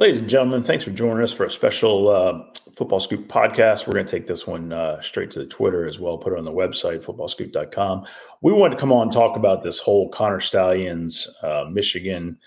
Ladies 0.00 0.22
and 0.22 0.30
gentlemen, 0.30 0.62
thanks 0.62 0.82
for 0.82 0.92
joining 0.92 1.22
us 1.22 1.30
for 1.30 1.44
a 1.44 1.50
special 1.50 2.08
uh, 2.08 2.42
Football 2.72 3.00
Scoop 3.00 3.28
podcast. 3.28 3.86
We're 3.86 3.92
going 3.92 4.06
to 4.06 4.10
take 4.10 4.26
this 4.26 4.46
one 4.46 4.72
uh, 4.72 4.98
straight 5.02 5.30
to 5.32 5.40
the 5.40 5.46
Twitter 5.46 5.86
as 5.86 6.00
well, 6.00 6.16
put 6.16 6.32
it 6.32 6.38
on 6.38 6.46
the 6.46 6.50
website, 6.50 7.04
footballscoop.com. 7.04 8.06
We 8.40 8.54
wanted 8.54 8.76
to 8.76 8.80
come 8.80 8.92
on 8.92 9.02
and 9.02 9.12
talk 9.12 9.36
about 9.36 9.62
this 9.62 9.78
whole 9.78 10.08
Connor 10.08 10.40
Stalions, 10.40 11.28
uh, 11.42 11.66
Michigan 11.70 12.38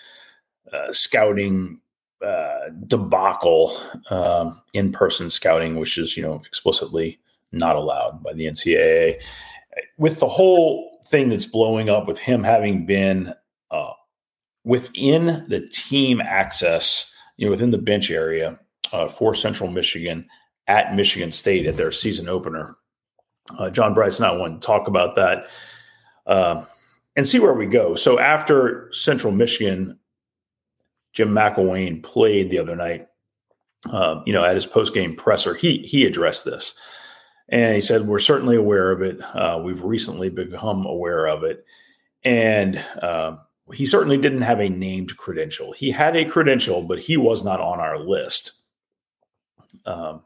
uh, 0.74 0.92
scouting 0.92 1.80
uh, 2.26 2.70
debacle, 2.88 3.78
um, 4.10 4.60
in 4.74 4.92
person 4.92 5.30
scouting, 5.30 5.76
which 5.76 6.00
is, 6.00 6.18
you 6.18 6.24
know, 6.24 6.42
explicitly 6.48 7.20
not 7.52 7.76
allowed 7.76 8.24
by 8.24 8.34
the 8.34 8.48
NCAA. 8.48 9.22
With 10.00 10.20
the 10.20 10.28
whole 10.28 11.02
thing 11.06 11.30
that's 11.30 11.46
blowing 11.46 11.88
up 11.88 12.08
with 12.08 12.18
him 12.18 12.44
having 12.44 12.88
been 12.88 13.32
uh, 13.70 13.94
within 14.64 15.46
the 15.50 15.70
team 15.72 16.20
access 16.20 17.13
you 17.38 17.46
know, 17.46 17.52
within 17.52 17.72
the 17.72 17.78
bench 17.78 18.12
area 18.12 18.60
uh, 18.92 19.08
for 19.08 19.34
Central 19.34 19.70
Michigan 19.70 20.28
at 20.68 20.96
Michigan 20.96 21.32
State 21.32 21.66
at 21.66 21.78
their 21.78 21.92
season 21.92 22.30
opener. 22.30 22.78
Uh, 23.60 23.70
John 23.70 23.94
Brice 23.94 24.20
and 24.20 24.28
I 24.28 24.36
want 24.36 24.62
to 24.62 24.66
talk 24.66 24.88
about 24.88 25.16
that 25.16 25.48
uh, 26.26 26.64
and 27.16 27.28
see 27.28 27.40
where 27.40 27.54
we 27.54 27.66
go. 27.66 27.96
So 27.96 28.20
after 28.20 28.90
Central 28.92 29.34
Michigan, 29.34 30.00
Jim 31.12 31.30
McElwain 31.30 32.02
played 32.02 32.50
the 32.50 32.60
other 32.60 32.76
night. 32.76 33.08
Uh, 33.92 34.22
you 34.26 34.32
know, 34.32 34.46
at 34.46 34.56
his 34.56 34.66
post 34.66 34.94
game 34.94 35.14
presser, 35.14 35.54
he 35.54 35.80
he 35.80 36.06
addressed 36.06 36.46
this, 36.46 36.80
and 37.50 37.76
he 37.76 37.82
said, 37.82 38.08
"We're 38.08 38.20
certainly 38.20 38.56
aware 38.56 38.92
of 38.92 39.02
it. 39.02 39.20
Uh, 39.36 39.62
we've 39.62 39.84
recently 39.84 40.30
become 40.30 40.86
aware 40.86 41.28
of 41.28 41.44
it, 41.44 41.66
and 42.24 42.78
uh, 43.02 43.36
he 43.72 43.86
certainly 43.86 44.18
didn't 44.18 44.42
have 44.42 44.60
a 44.60 44.70
named 44.70 45.16
credential. 45.16 45.72
He 45.72 45.92
had 45.92 46.16
a 46.16 46.26
credential, 46.26 46.82
but 46.82 47.00
he 47.00 47.16
was 47.16 47.44
not 47.46 47.62
on 47.62 47.80
our 47.80 47.98
list. 47.98 48.54
Um, 49.86 50.24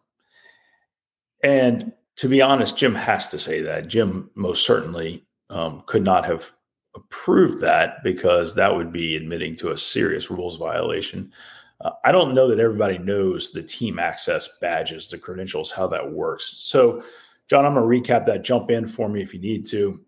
and 1.43 1.93
to 2.17 2.27
be 2.27 2.41
honest, 2.41 2.77
Jim 2.77 2.95
has 2.95 3.27
to 3.29 3.37
say 3.37 3.61
that. 3.61 3.87
Jim 3.87 4.29
most 4.33 4.65
certainly 4.65 5.23
um, 5.49 5.83
could 5.85 6.03
not 6.03 6.25
have 6.25 6.51
approved 6.95 7.61
that 7.61 8.03
because 8.03 8.55
that 8.55 8.75
would 8.75 8.91
be 8.91 9.15
admitting 9.15 9.55
to 9.55 9.71
a 9.71 9.77
serious 9.77 10.31
rules 10.31 10.57
violation. 10.57 11.31
Uh, 11.79 11.91
I 12.03 12.11
don't 12.11 12.33
know 12.33 12.47
that 12.47 12.59
everybody 12.59 12.97
knows 12.97 13.51
the 13.51 13.61
team 13.61 13.99
access 13.99 14.57
badges, 14.59 15.09
the 15.09 15.17
credentials, 15.19 15.71
how 15.71 15.85
that 15.87 16.11
works. 16.11 16.45
So, 16.57 17.03
John, 17.47 17.65
I'm 17.65 17.75
going 17.75 18.03
to 18.03 18.11
recap 18.11 18.25
that. 18.25 18.43
Jump 18.43 18.71
in 18.71 18.87
for 18.87 19.07
me 19.07 19.21
if 19.21 19.31
you 19.33 19.39
need 19.39 19.67
to. 19.67 20.01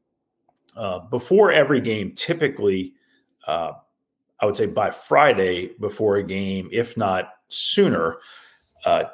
Uh, 0.75 0.99
before 0.99 1.51
every 1.51 1.79
game, 1.79 2.13
typically 2.15 2.93
uh, 3.49 3.73
I 4.39 4.45
would 4.45 4.55
say 4.55 4.67
by 4.67 4.91
Friday 4.91 5.71
before 5.79 6.17
a 6.17 6.23
game, 6.23 6.69
if 6.71 6.95
not 6.95 7.33
sooner, 7.47 8.17
uh, 8.85 9.05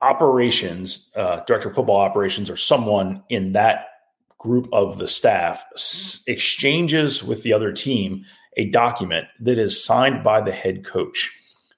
operations, 0.00 1.12
uh, 1.16 1.40
director 1.46 1.68
of 1.68 1.74
football 1.74 2.00
operations, 2.00 2.48
or 2.48 2.56
someone 2.56 3.22
in 3.28 3.52
that 3.52 3.88
group 4.38 4.68
of 4.72 4.98
the 4.98 5.08
staff 5.08 5.64
s- 5.74 6.22
exchanges 6.28 7.24
with 7.24 7.42
the 7.42 7.52
other 7.52 7.72
team 7.72 8.24
a 8.56 8.66
document 8.66 9.26
that 9.40 9.58
is 9.58 9.84
signed 9.84 10.22
by 10.22 10.40
the 10.40 10.52
head 10.52 10.84
coach. 10.84 11.30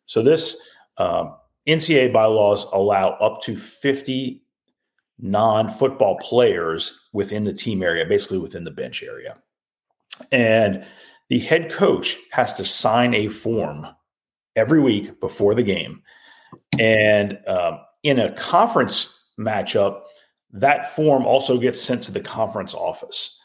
So 0.04 0.22
this 0.22 0.60
um, 0.98 1.34
NCAA 1.66 2.12
bylaws 2.12 2.64
allow 2.72 3.10
up 3.12 3.42
to 3.42 3.56
50 3.56 4.42
non-football 5.18 6.18
players 6.18 7.08
within 7.12 7.44
the 7.44 7.52
team 7.52 7.82
area, 7.82 8.04
basically 8.04 8.38
within 8.38 8.64
the 8.64 8.70
bench 8.70 9.02
area. 9.02 9.38
And 10.30 10.84
the 11.32 11.38
head 11.38 11.72
coach 11.72 12.18
has 12.30 12.52
to 12.52 12.62
sign 12.62 13.14
a 13.14 13.26
form 13.26 13.86
every 14.54 14.82
week 14.82 15.18
before 15.18 15.54
the 15.54 15.62
game. 15.62 16.02
And 16.78 17.38
um, 17.48 17.80
in 18.02 18.18
a 18.18 18.32
conference 18.32 19.30
matchup, 19.40 20.02
that 20.50 20.94
form 20.94 21.24
also 21.24 21.58
gets 21.58 21.80
sent 21.80 22.02
to 22.02 22.12
the 22.12 22.20
conference 22.20 22.74
office. 22.74 23.40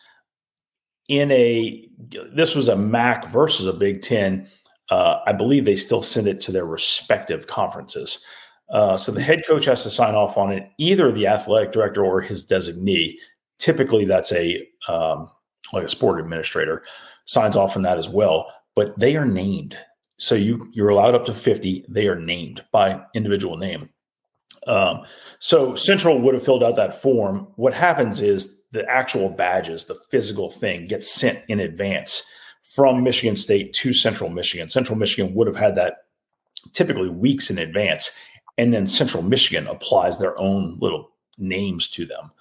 In 1.07 1.31
a, 1.31 1.87
this 2.35 2.55
was 2.55 2.67
a 2.67 2.75
MAC 2.75 3.29
versus 3.29 3.67
a 3.67 3.71
Big 3.71 4.01
Ten. 4.01 4.49
Uh, 4.89 5.21
I 5.25 5.31
believe 5.31 5.63
they 5.63 5.77
still 5.77 6.01
send 6.01 6.27
it 6.27 6.41
to 6.41 6.51
their 6.51 6.65
respective 6.65 7.47
conferences. 7.47 8.25
Uh, 8.69 8.97
so 8.97 9.13
the 9.13 9.23
head 9.23 9.43
coach 9.47 9.63
has 9.63 9.83
to 9.83 9.89
sign 9.89 10.13
off 10.13 10.37
on 10.37 10.51
it, 10.51 10.69
either 10.77 11.09
the 11.09 11.27
athletic 11.27 11.71
director 11.71 12.03
or 12.03 12.19
his 12.19 12.45
designee. 12.45 13.15
Typically, 13.59 14.03
that's 14.03 14.33
a 14.33 14.67
um, 14.89 15.31
like 15.71 15.85
a 15.85 15.89
sport 15.89 16.19
administrator 16.19 16.83
signs 17.27 17.55
off 17.55 17.77
on 17.77 17.83
that 17.83 17.99
as 17.99 18.09
well. 18.09 18.51
But 18.75 18.99
they 18.99 19.15
are 19.15 19.25
named, 19.25 19.77
so 20.17 20.35
you 20.35 20.69
you're 20.73 20.89
allowed 20.89 21.15
up 21.15 21.25
to 21.25 21.33
fifty. 21.33 21.85
They 21.87 22.07
are 22.07 22.19
named 22.19 22.65
by 22.71 23.01
individual 23.13 23.57
name. 23.57 23.89
Um, 24.65 25.05
so 25.39 25.75
Central 25.75 26.19
would 26.19 26.33
have 26.33 26.43
filled 26.43 26.63
out 26.63 26.75
that 26.75 27.01
form. 27.01 27.47
What 27.55 27.73
happens 27.73 28.19
is 28.19 28.63
the 28.71 28.85
actual 28.89 29.29
badges, 29.29 29.85
the 29.85 29.95
physical 30.11 30.51
thing, 30.51 30.87
gets 30.87 31.09
sent 31.09 31.39
in 31.47 31.59
advance 31.59 32.29
from 32.75 33.01
Michigan 33.01 33.37
State 33.37 33.71
to 33.73 33.93
Central 33.93 34.29
Michigan. 34.29 34.69
Central 34.69 34.97
Michigan 34.97 35.33
would 35.35 35.47
have 35.47 35.55
had 35.55 35.75
that 35.75 35.99
typically 36.73 37.07
weeks 37.07 37.49
in 37.49 37.57
advance, 37.57 38.19
and 38.57 38.73
then 38.73 38.85
Central 38.85 39.23
Michigan 39.23 39.67
applies 39.67 40.19
their 40.19 40.37
own 40.37 40.77
little 40.81 41.11
names 41.37 41.87
to 41.87 42.05
them. 42.05 42.31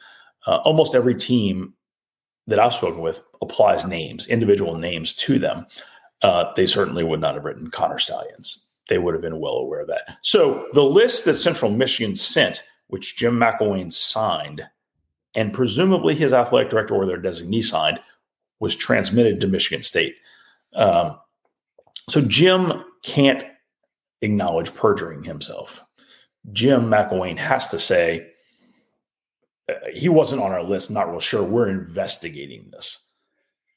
Uh, 0.46 0.56
almost 0.64 0.94
every 0.94 1.14
team 1.14 1.74
that 2.46 2.58
I've 2.58 2.74
spoken 2.74 3.00
with 3.00 3.22
applies 3.42 3.86
names, 3.86 4.26
individual 4.28 4.76
names 4.76 5.12
to 5.14 5.38
them. 5.38 5.66
Uh, 6.22 6.52
they 6.54 6.66
certainly 6.66 7.04
would 7.04 7.20
not 7.20 7.34
have 7.34 7.44
written 7.44 7.70
Connor 7.70 7.98
Stalions. 7.98 8.70
They 8.88 8.98
would 8.98 9.14
have 9.14 9.22
been 9.22 9.40
well 9.40 9.54
aware 9.54 9.80
of 9.80 9.88
that. 9.88 10.18
So 10.22 10.66
the 10.72 10.84
list 10.84 11.24
that 11.24 11.34
Central 11.34 11.70
Michigan 11.70 12.14
sent, 12.16 12.62
which 12.86 13.16
Jim 13.16 13.38
McElwain 13.38 13.92
signed, 13.92 14.62
and 15.34 15.52
presumably 15.52 16.14
his 16.14 16.32
athletic 16.32 16.70
director 16.70 16.94
or 16.94 17.04
their 17.04 17.20
designee 17.20 17.64
signed, 17.64 18.00
was 18.60 18.74
transmitted 18.74 19.40
to 19.40 19.48
Michigan 19.48 19.82
State. 19.82 20.16
Um, 20.74 21.18
so 22.08 22.20
Jim 22.22 22.84
can't 23.02 23.44
acknowledge 24.22 24.74
perjuring 24.74 25.24
himself. 25.24 25.84
Jim 26.52 26.86
McElwain 26.86 27.36
has 27.36 27.66
to 27.68 27.78
say, 27.78 28.28
he 29.92 30.08
wasn't 30.08 30.42
on 30.42 30.52
our 30.52 30.62
list. 30.62 30.90
I'm 30.90 30.94
not 30.94 31.10
real 31.10 31.20
sure. 31.20 31.42
We're 31.42 31.68
investigating 31.68 32.70
this. 32.72 33.10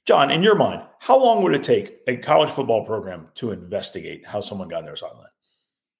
John, 0.06 0.32
in 0.32 0.44
your 0.44 0.56
mind, 0.56 0.82
how 1.00 1.18
long 1.18 1.44
would 1.44 1.54
it 1.54 1.64
take 1.64 2.00
a 2.08 2.18
college 2.18 2.50
football 2.50 2.86
program 2.86 3.28
to 3.36 3.52
investigate 3.52 4.26
how 4.26 4.42
someone 4.42 4.68
got 4.68 4.80
in 4.80 4.86
their 4.86 4.96
sideline? 4.96 5.28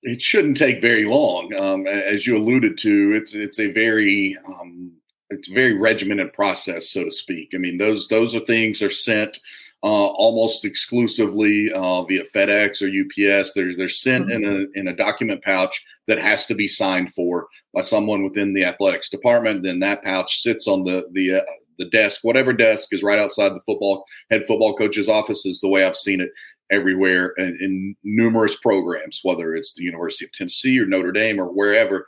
It 0.02 0.22
shouldn't 0.22 0.58
take 0.58 0.82
very 0.82 1.06
long. 1.06 1.54
Um, 1.56 1.86
as 1.86 2.26
you 2.26 2.38
alluded 2.38 2.78
to, 2.80 3.14
it's 3.14 3.36
it's 3.36 3.60
a 3.60 3.72
very 3.72 4.38
um, 4.48 4.94
it's 5.30 5.50
a 5.50 5.54
very 5.54 5.74
regimented 5.74 6.34
process, 6.34 6.90
so 6.90 7.04
to 7.04 7.12
speak. 7.12 7.52
I 7.54 7.58
mean, 7.58 7.78
those 7.78 8.08
those 8.08 8.36
are 8.36 8.40
things 8.40 8.82
are 8.82 8.90
sent 8.90 9.40
uh, 9.82 10.08
almost 10.08 10.66
exclusively 10.66 11.72
uh, 11.74 12.04
via 12.04 12.24
FedEx 12.36 12.82
or 12.82 12.90
UPS. 12.90 13.54
They're 13.54 13.76
they're 13.76 13.88
sent 13.88 14.28
mm-hmm. 14.28 14.44
in 14.44 14.68
a 14.76 14.80
in 14.80 14.88
a 14.88 14.96
document 14.96 15.44
pouch 15.44 15.84
that 16.08 16.20
has 16.20 16.46
to 16.48 16.56
be 16.56 16.68
signed 16.68 17.14
for 17.14 17.48
by 17.74 17.82
someone 17.82 18.24
within 18.24 18.54
the 18.54 18.66
athletics 18.66 19.10
department. 19.10 19.64
Then 19.64 19.80
that 19.80 20.04
pouch 20.04 20.42
sits 20.42 20.68
on 20.68 20.84
the 20.84 21.08
the 21.14 21.36
uh, 21.36 21.42
the 21.78 21.86
desk, 21.86 22.20
whatever 22.24 22.52
desk 22.52 22.90
is 22.92 23.04
right 23.04 23.20
outside 23.20 23.50
the 23.50 23.62
football 23.66 24.04
head 24.30 24.46
football 24.46 24.76
coach's 24.76 25.08
office. 25.08 25.46
Is 25.46 25.62
the 25.62 25.70
way 25.70 25.86
I've 25.86 25.96
seen 25.96 26.20
it 26.20 26.30
everywhere 26.72 27.34
in, 27.38 27.58
in 27.62 27.96
numerous 28.04 28.56
programs, 28.60 29.22
whether 29.24 29.56
it's 29.56 29.74
the 29.74 29.84
University 29.84 30.26
of 30.26 30.32
Tennessee 30.34 30.80
or 30.80 30.86
Notre 30.86 31.12
Dame 31.12 31.40
or 31.40 31.46
wherever 31.46 32.06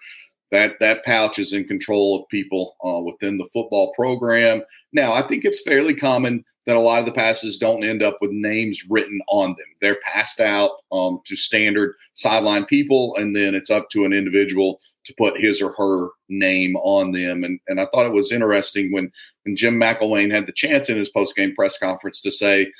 that 0.52 0.76
that 0.80 1.04
pouch 1.06 1.40
is 1.40 1.54
in 1.54 1.64
control 1.64 2.20
of 2.20 2.28
people 2.28 2.76
uh, 2.86 3.02
within 3.02 3.38
the 3.38 3.48
football 3.54 3.94
program. 3.96 4.62
Now, 4.94 5.14
I 5.14 5.22
think 5.22 5.46
it's 5.46 5.62
fairly 5.62 5.96
common 5.96 6.44
that 6.68 6.76
a 6.76 6.80
lot 6.80 7.00
of 7.00 7.06
the 7.06 7.12
passes 7.12 7.58
don't 7.58 7.84
end 7.84 8.04
up 8.04 8.18
with 8.22 8.32
names 8.32 8.84
written 8.90 9.20
on 9.30 9.50
them. 9.50 9.66
They're 9.82 10.00
passed 10.04 10.40
out 10.40 10.72
um, 10.92 11.20
to 11.26 11.36
standard 11.36 11.96
sideline 12.14 12.66
people, 12.66 13.16
and 13.18 13.36
then 13.36 13.56
it's 13.56 13.72
up 13.72 13.90
to 13.92 14.06
an 14.06 14.14
individual 14.14 14.80
to 15.06 15.14
put 15.18 15.42
his 15.42 15.62
or 15.62 15.74
her 15.74 16.10
name 16.30 16.76
on 16.78 17.12
them. 17.12 17.44
And, 17.44 17.60
and 17.68 17.80
I 17.80 17.88
thought 17.88 18.06
it 18.06 18.14
was 18.14 18.32
interesting 18.32 18.92
when, 18.92 19.12
when 19.44 19.56
Jim 19.56 19.80
McElwain 19.80 20.32
had 20.32 20.46
the 20.46 20.52
chance 20.52 20.90
in 20.90 20.98
his 20.98 21.10
post 21.10 21.36
game 21.36 21.56
press 21.56 21.78
conference 21.80 22.22
to 22.22 22.32
say, 22.32 22.72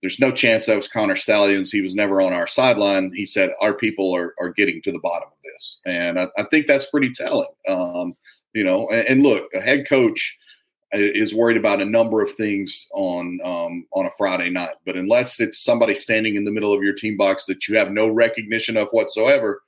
there's 0.00 0.20
no 0.20 0.30
chance 0.30 0.66
that 0.66 0.76
was 0.76 0.88
Connor 0.88 1.16
Stalions. 1.16 1.70
He 1.70 1.80
was 1.80 1.94
never 1.94 2.20
on 2.20 2.32
our 2.32 2.46
sideline. 2.46 3.12
He 3.14 3.24
said, 3.24 3.50
Our 3.60 3.74
people 3.74 4.14
are, 4.14 4.32
are 4.40 4.52
getting 4.52 4.80
to 4.82 4.92
the 4.92 5.00
bottom 5.00 5.28
of 5.28 5.38
this. 5.42 5.80
And 5.86 6.20
I, 6.20 6.28
I 6.36 6.44
think 6.44 6.66
that's 6.66 6.90
pretty 6.90 7.12
telling. 7.12 7.48
Um, 7.68 8.14
you 8.54 8.62
know, 8.62 8.88
and, 8.90 9.08
and 9.08 9.22
look, 9.22 9.48
a 9.54 9.60
head 9.60 9.88
coach 9.88 10.38
is 10.92 11.34
worried 11.34 11.56
about 11.56 11.80
a 11.80 11.84
number 11.84 12.22
of 12.22 12.32
things 12.32 12.88
on 12.94 13.38
um, 13.44 13.86
on 13.92 14.06
a 14.06 14.10
Friday 14.16 14.50
night. 14.50 14.74
But 14.86 14.96
unless 14.96 15.40
it's 15.40 15.58
somebody 15.58 15.94
standing 15.94 16.36
in 16.36 16.44
the 16.44 16.50
middle 16.50 16.72
of 16.72 16.82
your 16.82 16.94
team 16.94 17.16
box 17.16 17.46
that 17.46 17.68
you 17.68 17.76
have 17.76 17.90
no 17.90 18.08
recognition 18.08 18.76
of 18.76 18.88
whatsoever, 18.90 19.62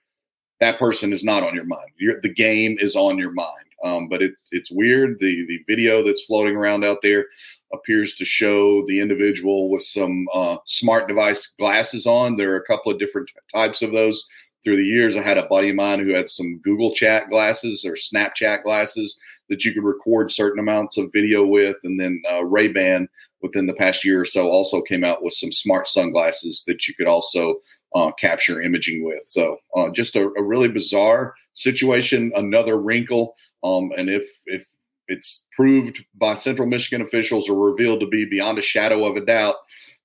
that 0.61 0.78
person 0.78 1.12
is 1.12 1.25
not 1.25 1.43
on 1.43 1.55
your 1.55 1.64
mind. 1.64 1.90
You're, 1.99 2.20
the 2.20 2.32
game 2.32 2.76
is 2.81 2.96
on 2.96 3.19
your 3.19 3.32
mind. 3.32 3.67
Um, 3.82 4.08
but 4.08 4.22
it's 4.22 4.49
it's 4.52 4.70
weird. 4.70 5.19
The 5.20 5.46
the 5.46 5.64
video 5.69 6.02
that's 6.02 6.25
floating 6.25 6.56
around 6.56 6.84
out 6.84 6.99
there 7.02 7.26
appears 7.73 8.14
to 8.14 8.25
show 8.25 8.84
the 8.87 9.00
individual 9.00 9.70
with 9.70 9.82
some 9.82 10.26
uh, 10.34 10.56
smart 10.64 11.08
device 11.08 11.52
glasses 11.58 12.06
on. 12.06 12.37
There 12.37 12.52
are 12.52 12.58
a 12.58 12.66
couple 12.66 12.93
of 12.93 12.99
different 12.99 13.31
types 13.55 13.81
of 13.81 13.93
those 13.93 14.26
through 14.62 14.77
the 14.77 14.85
years. 14.85 15.17
I 15.17 15.23
had 15.23 15.39
a 15.39 15.47
buddy 15.47 15.71
of 15.71 15.77
mine 15.77 16.01
who 16.01 16.15
had 16.15 16.31
some 16.31 16.61
Google 16.62 16.95
Chat 16.95 17.31
glasses 17.31 17.85
or 17.85 17.93
Snapchat 17.93 18.62
glasses 18.62 19.19
that 19.49 19.65
you 19.65 19.73
could 19.73 19.85
record 19.85 20.31
certain 20.31 20.61
amounts 20.61 20.97
of 20.97 21.12
video 21.12 21.45
with, 21.45 21.77
and 21.85 21.99
then 21.99 22.23
uh, 22.31 22.45
Ray 22.45 22.69
Ban 22.69 23.09
within 23.43 23.67
the 23.67 23.75
past 23.75 24.05
year 24.05 24.21
or 24.21 24.25
so 24.25 24.49
also 24.49 24.83
came 24.83 25.05
out 25.05 25.23
with 25.23 25.33
some 25.33 25.51
smart 25.53 25.89
sunglasses 25.89 26.62
that 26.67 26.87
you 26.87 26.95
could 26.95 27.07
also 27.07 27.57
uh, 27.95 28.12
capture 28.12 28.61
imaging 28.61 29.05
with. 29.05 29.23
So 29.27 29.57
uh, 29.77 29.91
just 29.91 30.15
a, 30.17 30.31
a, 30.37 30.43
really 30.43 30.69
bizarre 30.69 31.35
situation, 31.55 32.31
another 32.37 32.79
wrinkle. 32.79 33.35
Um, 33.65 33.91
and 33.97 34.09
if 34.09 34.29
if 34.47 34.65
it's 35.09 35.45
proved 35.57 36.05
by 36.15 36.37
Central 36.37 36.69
Michigan 36.69 37.05
officials 37.05 37.49
or 37.49 37.59
revealed 37.59 38.01
to 38.01 38.07
be 38.07 38.25
beyond 38.27 38.59
a 38.59 38.62
shadow 38.62 39.05
of 39.05 39.17
a 39.17 39.25
doubt, 39.25 39.57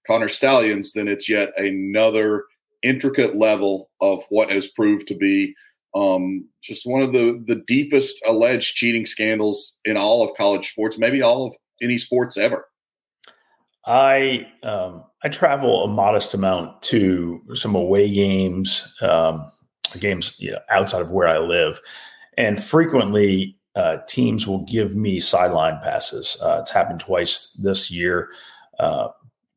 Connor 0.07 0.30
Stalions, 0.30 0.94
then 0.94 1.07
it's 1.07 1.30
yet 1.30 1.54
another 1.57 2.46
intricate 2.85 3.35
level 3.35 3.89
of 4.01 4.23
what 4.29 4.51
has 4.51 4.67
proved 4.67 5.07
to 5.07 5.15
be 5.15 5.55
um, 5.95 6.45
just 6.61 6.85
one 6.85 7.01
of 7.01 7.13
the 7.13 7.41
the 7.47 7.63
deepest 7.67 8.21
alleged 8.27 8.75
cheating 8.75 9.05
scandals 9.05 9.75
in 9.85 9.97
all 9.97 10.23
of 10.23 10.35
college 10.35 10.69
sports, 10.69 10.97
maybe 10.97 11.21
all 11.21 11.47
of 11.47 11.55
any 11.81 11.97
sports 11.97 12.37
ever. 12.37 12.67
I 13.85 14.47
um, 14.63 15.05
I 15.23 15.29
travel 15.29 15.83
a 15.83 15.87
modest 15.87 16.33
amount 16.33 16.81
to 16.83 17.41
some 17.53 17.75
away 17.75 18.11
games, 18.13 18.93
um, 19.01 19.49
games 19.99 20.35
you 20.39 20.51
know, 20.51 20.59
outside 20.69 21.01
of 21.01 21.11
where 21.11 21.27
I 21.27 21.37
live, 21.37 21.79
and 22.37 22.61
frequently 22.61 23.57
uh, 23.75 23.97
teams 24.07 24.45
will 24.45 24.65
give 24.65 24.95
me 24.95 25.19
sideline 25.19 25.79
passes. 25.81 26.37
Uh, 26.41 26.59
it's 26.61 26.71
happened 26.71 26.99
twice 26.99 27.51
this 27.53 27.89
year. 27.89 28.29
Uh, 28.79 29.09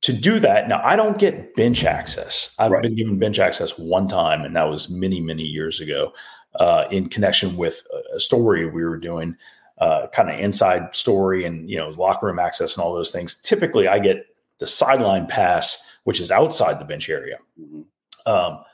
to 0.02 0.12
do 0.12 0.38
that, 0.40 0.68
now 0.68 0.80
I 0.84 0.96
don't 0.96 1.18
get 1.18 1.54
bench 1.54 1.84
access. 1.84 2.54
I've 2.58 2.70
right. 2.70 2.82
been 2.82 2.94
given 2.94 3.18
bench 3.18 3.38
access 3.38 3.78
one 3.78 4.08
time, 4.08 4.44
and 4.44 4.54
that 4.56 4.68
was 4.68 4.90
many 4.90 5.20
many 5.20 5.42
years 5.42 5.80
ago, 5.80 6.12
uh, 6.60 6.84
in 6.90 7.08
connection 7.08 7.56
with 7.56 7.82
a 8.14 8.20
story 8.20 8.66
we 8.66 8.84
were 8.84 8.98
doing 8.98 9.36
uh, 9.78 10.08
kind 10.08 10.30
of 10.30 10.38
inside 10.38 10.94
story 10.94 11.44
and 11.44 11.70
you 11.70 11.76
know 11.76 11.90
locker 11.90 12.26
room 12.26 12.38
access 12.38 12.76
and 12.76 12.84
all 12.84 12.94
those 12.94 13.10
things. 13.10 13.40
Typically, 13.42 13.88
I 13.88 13.98
get 13.98 14.26
the 14.58 14.66
sideline 14.66 15.26
pass, 15.26 15.98
which 16.04 16.20
is 16.20 16.30
outside 16.30 16.78
the 16.78 16.84
bench 16.84 17.08
area. 17.08 17.38
Mm-hmm. 17.60 17.82
Um, 18.30 18.64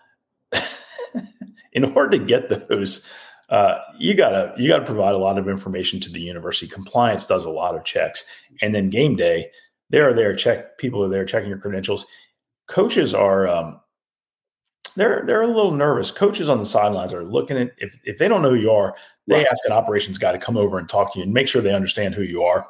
in 1.73 1.85
order 1.85 2.19
to 2.19 2.25
get 2.25 2.49
those, 2.69 3.07
uh, 3.51 3.79
you 3.99 4.15
gotta 4.15 4.55
you 4.57 4.69
gotta 4.69 4.85
provide 4.85 5.15
a 5.15 5.19
lot 5.19 5.39
of 5.39 5.49
information 5.49 6.01
to 6.01 6.11
the 6.11 6.21
university. 6.21 6.67
Compliance 6.67 7.27
does 7.27 7.45
a 7.45 7.51
lot 7.51 7.75
of 7.75 7.85
checks, 7.85 8.25
and 8.63 8.75
then 8.75 8.89
game 8.91 9.17
day, 9.17 9.51
they 9.95 10.01
are 10.01 10.13
there 10.13 10.35
check 10.35 10.77
people 10.77 11.05
are 11.05 11.09
there 11.09 11.25
checking 11.25 11.49
your 11.49 11.59
credentials. 11.59 12.05
Coaches 12.67 13.15
are 13.15 13.47
um, 13.47 13.81
they're 14.97 15.23
they're 15.25 15.43
a 15.43 15.47
little 15.47 15.71
nervous. 15.71 16.11
Coaches 16.11 16.49
on 16.49 16.59
the 16.59 16.65
sidelines 16.65 17.13
are 17.13 17.23
looking 17.23 17.57
at 17.57 17.71
if 17.79 17.97
if 18.03 18.19
they 18.19 18.27
don't 18.27 18.43
know 18.43 18.51
who 18.51 18.57
you 18.57 18.73
are, 18.73 18.97
they 19.29 19.37
right. 19.37 19.47
ask 19.49 19.65
an 19.67 19.73
operations 19.73 20.19
guy 20.19 20.33
to 20.33 20.39
come 20.39 20.57
over 20.57 20.81
and 20.81 20.89
talk 20.89 21.13
to 21.13 21.21
you 21.21 21.23
and 21.25 21.33
make 21.33 21.47
sure 21.47 21.63
they 21.63 21.73
understand 21.73 22.13
who 22.13 22.23
you 22.23 22.43
are. 22.43 22.69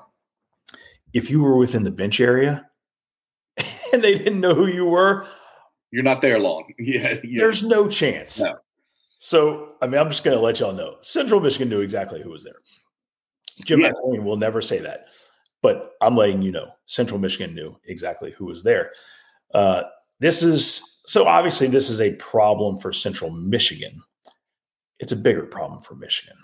If 1.15 1.31
you 1.31 1.43
were 1.43 1.56
within 1.56 1.82
the 1.82 1.91
bench 1.91 2.21
area 2.21 2.69
and 3.93 4.05
they 4.05 4.17
didn't 4.17 4.41
know 4.41 4.55
who 4.55 4.67
you 4.67 4.85
were, 4.85 5.27
you're 5.91 6.03
not 6.03 6.20
there 6.20 6.38
long. 6.38 6.75
Yeah, 6.79 7.15
yeah. 7.25 7.38
there's 7.38 7.62
no 7.62 7.88
chance. 7.88 8.43
No. 8.43 8.59
So 9.17 9.77
I 9.81 9.87
mean, 9.87 9.99
I'm 9.99 10.11
just 10.11 10.25
going 10.25 10.37
to 10.37 10.44
let 10.44 10.61
y'all 10.61 10.75
know. 10.75 10.97
Central 11.00 11.41
Michigan 11.41 11.70
knew 11.70 11.81
exactly 11.81 12.20
who 12.23 12.29
was 12.29 12.44
there. 12.44 12.61
Jim 13.65 13.81
yeah. 13.81 13.93
McElwain 13.93 14.25
will 14.25 14.37
never 14.37 14.61
say 14.61 14.81
that, 14.81 15.06
but 15.64 15.94
I'm 16.02 16.14
letting 16.14 16.43
you 16.43 16.52
know. 16.52 16.69
Central 16.84 17.19
Michigan 17.19 17.55
knew 17.55 17.75
exactly 17.87 18.32
who 18.32 18.44
was 18.44 18.62
there. 18.62 18.93
Uh, 19.55 19.84
this 20.20 20.43
is 20.43 21.00
so 21.06 21.26
obviously, 21.26 21.69
this 21.69 21.88
is 21.88 22.02
a 22.02 22.14
problem 22.16 22.78
for 22.78 22.93
Central 22.93 23.31
Michigan. 23.31 24.02
It's 25.00 25.12
a 25.12 25.16
bigger 25.16 25.46
problem 25.46 25.81
for 25.81 25.94
Michigan. 25.94 26.37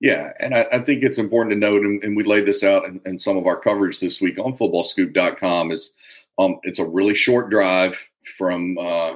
Yeah, 0.00 0.32
and 0.40 0.54
I, 0.54 0.66
I 0.72 0.84
think 0.84 1.02
it's 1.02 1.16
important 1.16 1.54
to 1.54 1.58
note, 1.58 1.86
and, 1.86 2.04
and 2.04 2.14
we 2.14 2.22
laid 2.22 2.44
this 2.44 2.62
out 2.62 2.84
in, 2.84 3.00
in, 3.06 3.18
some 3.18 3.38
of 3.38 3.46
our 3.46 3.58
coverage 3.58 3.98
this 3.98 4.20
week 4.20 4.38
on 4.38 4.56
footballscoop.com, 4.58 5.70
is 5.70 5.94
um, 6.38 6.58
it's 6.64 6.78
a 6.78 6.84
really 6.84 7.14
short 7.14 7.48
drive 7.48 7.98
from 8.36 8.76
uh, 8.78 9.14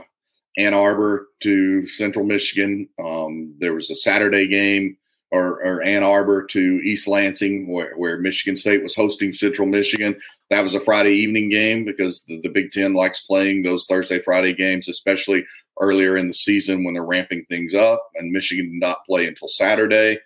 Ann 0.57 0.73
Arbor 0.73 1.29
to 1.41 1.87
Central 1.87 2.25
Michigan. 2.25 2.89
Um, 2.99 3.55
there 3.59 3.75
was 3.75 3.91
a 3.91 3.95
Saturday 3.95 4.47
game 4.47 4.97
or, 5.31 5.63
or, 5.65 5.83
Ann 5.83 6.03
Arbor 6.03 6.45
to 6.47 6.61
East 6.85 7.07
Lansing, 7.07 7.69
where, 7.69 7.95
where, 7.97 8.19
Michigan 8.19 8.57
State 8.57 8.83
was 8.83 8.97
hosting 8.97 9.33
Central 9.33 9.69
Michigan. 9.69 10.19
That 10.51 10.63
was 10.63 10.75
a 10.75 10.81
Friday 10.81 11.13
evening 11.13 11.51
game 11.51 11.85
because 11.85 12.23
the, 12.27 12.41
the, 12.41 12.49
Big 12.49 12.71
Ten 12.71 12.95
likes 12.95 13.21
playing 13.21 13.63
those 13.63 13.85
Thursday, 13.85 14.21
Friday 14.21 14.55
games, 14.55 14.89
especially 14.89 15.45
earlier 15.81 16.17
in 16.17 16.29
the 16.29 16.35
season 16.35 16.83
when 16.83 16.95
they're 16.95 17.05
ramping 17.05 17.45
things 17.49 17.75
up. 17.75 18.03
And 18.15 18.33
Michigan 18.33 18.71
did 18.73 18.81
not 18.81 19.05
play 19.07 19.27
until 19.27 19.49
Saturday. 19.49 20.19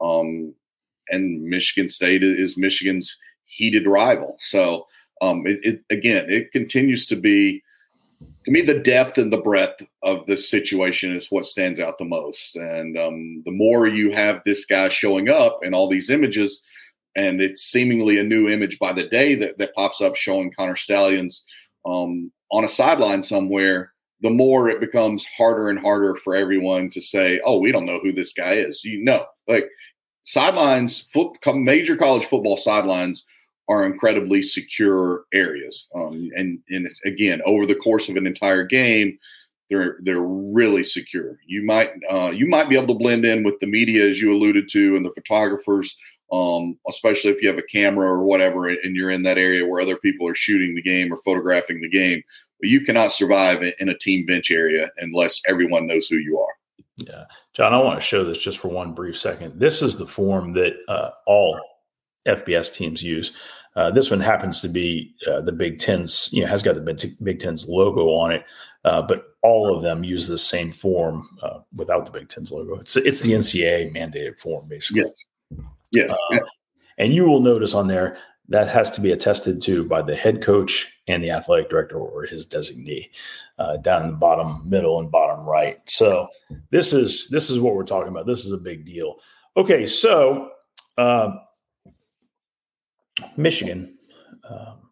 Um, 0.00 0.54
and 1.08 1.42
Michigan 1.42 1.88
State 1.88 2.22
is 2.22 2.58
Michigan's 2.58 3.16
heated 3.46 3.86
rival. 3.86 4.36
So, 4.38 4.86
um, 5.22 5.46
it, 5.46 5.60
it, 5.62 5.80
again, 5.90 6.26
it 6.28 6.52
continues 6.52 7.06
to 7.06 7.16
be 7.16 7.62
to 8.44 8.50
me, 8.50 8.62
the 8.62 8.78
depth 8.78 9.18
and 9.18 9.32
the 9.32 9.40
breadth 9.40 9.82
of 10.02 10.24
this 10.26 10.48
situation 10.48 11.14
is 11.14 11.30
what 11.30 11.44
stands 11.44 11.78
out 11.78 11.98
the 11.98 12.04
most. 12.04 12.56
And 12.56 12.98
um, 12.98 13.42
the 13.44 13.52
more 13.52 13.86
you 13.86 14.12
have 14.12 14.42
this 14.44 14.64
guy 14.64 14.88
showing 14.88 15.28
up 15.28 15.60
and 15.62 15.74
all 15.74 15.88
these 15.88 16.08
images, 16.08 16.62
and 17.16 17.40
it's 17.40 17.62
seemingly 17.62 18.18
a 18.18 18.24
new 18.24 18.48
image 18.48 18.78
by 18.78 18.92
the 18.92 19.08
day 19.08 19.34
that, 19.34 19.58
that 19.58 19.74
pops 19.74 20.00
up 20.00 20.16
showing 20.16 20.52
Connor 20.52 20.76
Stalions 20.76 21.44
um, 21.84 22.32
on 22.50 22.64
a 22.64 22.68
sideline 22.68 23.22
somewhere, 23.22 23.92
the 24.22 24.30
more 24.30 24.70
it 24.70 24.80
becomes 24.80 25.26
harder 25.26 25.68
and 25.68 25.78
harder 25.78 26.16
for 26.16 26.34
everyone 26.34 26.88
to 26.90 27.00
say, 27.00 27.40
oh, 27.44 27.58
we 27.58 27.72
don't 27.72 27.86
know 27.86 28.00
who 28.00 28.12
this 28.12 28.32
guy 28.32 28.54
is. 28.54 28.84
You 28.84 29.02
know, 29.04 29.24
like 29.48 29.68
sidelines, 30.22 31.08
foot, 31.12 31.36
major 31.54 31.96
college 31.96 32.24
football 32.24 32.56
sidelines 32.56 33.24
are 33.70 33.86
incredibly 33.86 34.42
secure 34.42 35.24
areas. 35.32 35.88
Um, 35.94 36.30
and, 36.36 36.58
and 36.70 36.88
again, 37.06 37.40
over 37.46 37.64
the 37.64 37.76
course 37.76 38.08
of 38.08 38.16
an 38.16 38.26
entire 38.26 38.64
game, 38.64 39.16
they're 39.70 39.98
they're 40.02 40.20
really 40.20 40.82
secure. 40.82 41.38
You 41.46 41.64
might 41.64 41.92
uh, 42.10 42.32
you 42.34 42.48
might 42.48 42.68
be 42.68 42.76
able 42.76 42.88
to 42.88 42.98
blend 42.98 43.24
in 43.24 43.44
with 43.44 43.60
the 43.60 43.68
media 43.68 44.08
as 44.08 44.20
you 44.20 44.32
alluded 44.32 44.68
to 44.70 44.96
and 44.96 45.06
the 45.06 45.12
photographers, 45.12 45.96
um, 46.32 46.76
especially 46.88 47.30
if 47.30 47.40
you 47.40 47.48
have 47.48 47.58
a 47.58 47.62
camera 47.62 48.08
or 48.08 48.24
whatever, 48.24 48.68
and 48.68 48.96
you're 48.96 49.12
in 49.12 49.22
that 49.22 49.38
area 49.38 49.64
where 49.64 49.80
other 49.80 49.96
people 49.96 50.26
are 50.26 50.34
shooting 50.34 50.74
the 50.74 50.82
game 50.82 51.14
or 51.14 51.18
photographing 51.18 51.80
the 51.80 51.88
game. 51.88 52.20
But 52.60 52.68
you 52.68 52.80
cannot 52.80 53.12
survive 53.12 53.62
in 53.62 53.88
a 53.88 53.96
team 53.96 54.26
bench 54.26 54.50
area 54.50 54.90
unless 54.98 55.40
everyone 55.46 55.86
knows 55.86 56.08
who 56.08 56.16
you 56.16 56.40
are. 56.40 56.54
Yeah, 56.96 57.24
John, 57.54 57.72
I 57.72 57.78
want 57.78 58.00
to 58.00 58.04
show 58.04 58.24
this 58.24 58.38
just 58.38 58.58
for 58.58 58.68
one 58.68 58.92
brief 58.92 59.16
second. 59.16 59.60
This 59.60 59.82
is 59.82 59.96
the 59.96 60.06
form 60.06 60.52
that 60.54 60.74
uh, 60.88 61.10
all 61.26 61.60
FBS 62.26 62.74
teams 62.74 63.02
use. 63.02 63.36
Uh, 63.76 63.90
this 63.90 64.10
one 64.10 64.20
happens 64.20 64.60
to 64.60 64.68
be 64.68 65.14
uh, 65.28 65.40
the 65.40 65.52
Big 65.52 65.78
Ten's, 65.78 66.28
you 66.32 66.42
know, 66.42 66.48
has 66.48 66.62
got 66.62 66.74
the 66.74 67.16
Big 67.22 67.38
Ten's 67.38 67.68
logo 67.68 68.08
on 68.08 68.32
it, 68.32 68.44
uh, 68.84 69.00
but 69.02 69.36
all 69.42 69.74
of 69.74 69.82
them 69.82 70.02
use 70.02 70.26
the 70.26 70.38
same 70.38 70.72
form 70.72 71.28
uh, 71.42 71.60
without 71.76 72.04
the 72.04 72.10
Big 72.10 72.28
Ten's 72.28 72.50
logo. 72.50 72.74
It's 72.80 72.96
it's 72.96 73.20
the 73.20 73.32
NCAA 73.32 73.94
mandated 73.94 74.40
form, 74.40 74.68
basically. 74.68 75.12
Yes. 75.52 75.62
yes. 75.92 76.12
Uh, 76.12 76.38
and 76.98 77.14
you 77.14 77.26
will 77.26 77.40
notice 77.40 77.72
on 77.72 77.86
there 77.86 78.18
that 78.48 78.68
has 78.68 78.90
to 78.90 79.00
be 79.00 79.12
attested 79.12 79.62
to 79.62 79.84
by 79.84 80.02
the 80.02 80.16
head 80.16 80.42
coach 80.42 80.92
and 81.06 81.22
the 81.22 81.30
athletic 81.30 81.70
director 81.70 81.96
or 81.96 82.24
his 82.24 82.46
designee 82.46 83.08
uh, 83.60 83.76
down 83.76 84.02
in 84.02 84.10
the 84.10 84.16
bottom 84.16 84.68
middle 84.68 84.98
and 84.98 85.12
bottom 85.12 85.48
right. 85.48 85.78
So 85.88 86.26
this 86.70 86.92
is 86.92 87.28
this 87.28 87.50
is 87.50 87.60
what 87.60 87.76
we're 87.76 87.84
talking 87.84 88.08
about. 88.08 88.26
This 88.26 88.44
is 88.44 88.52
a 88.52 88.58
big 88.58 88.84
deal. 88.84 89.16
Okay, 89.56 89.86
so. 89.86 90.50
Michigan 93.36 93.96
um, 94.48 94.90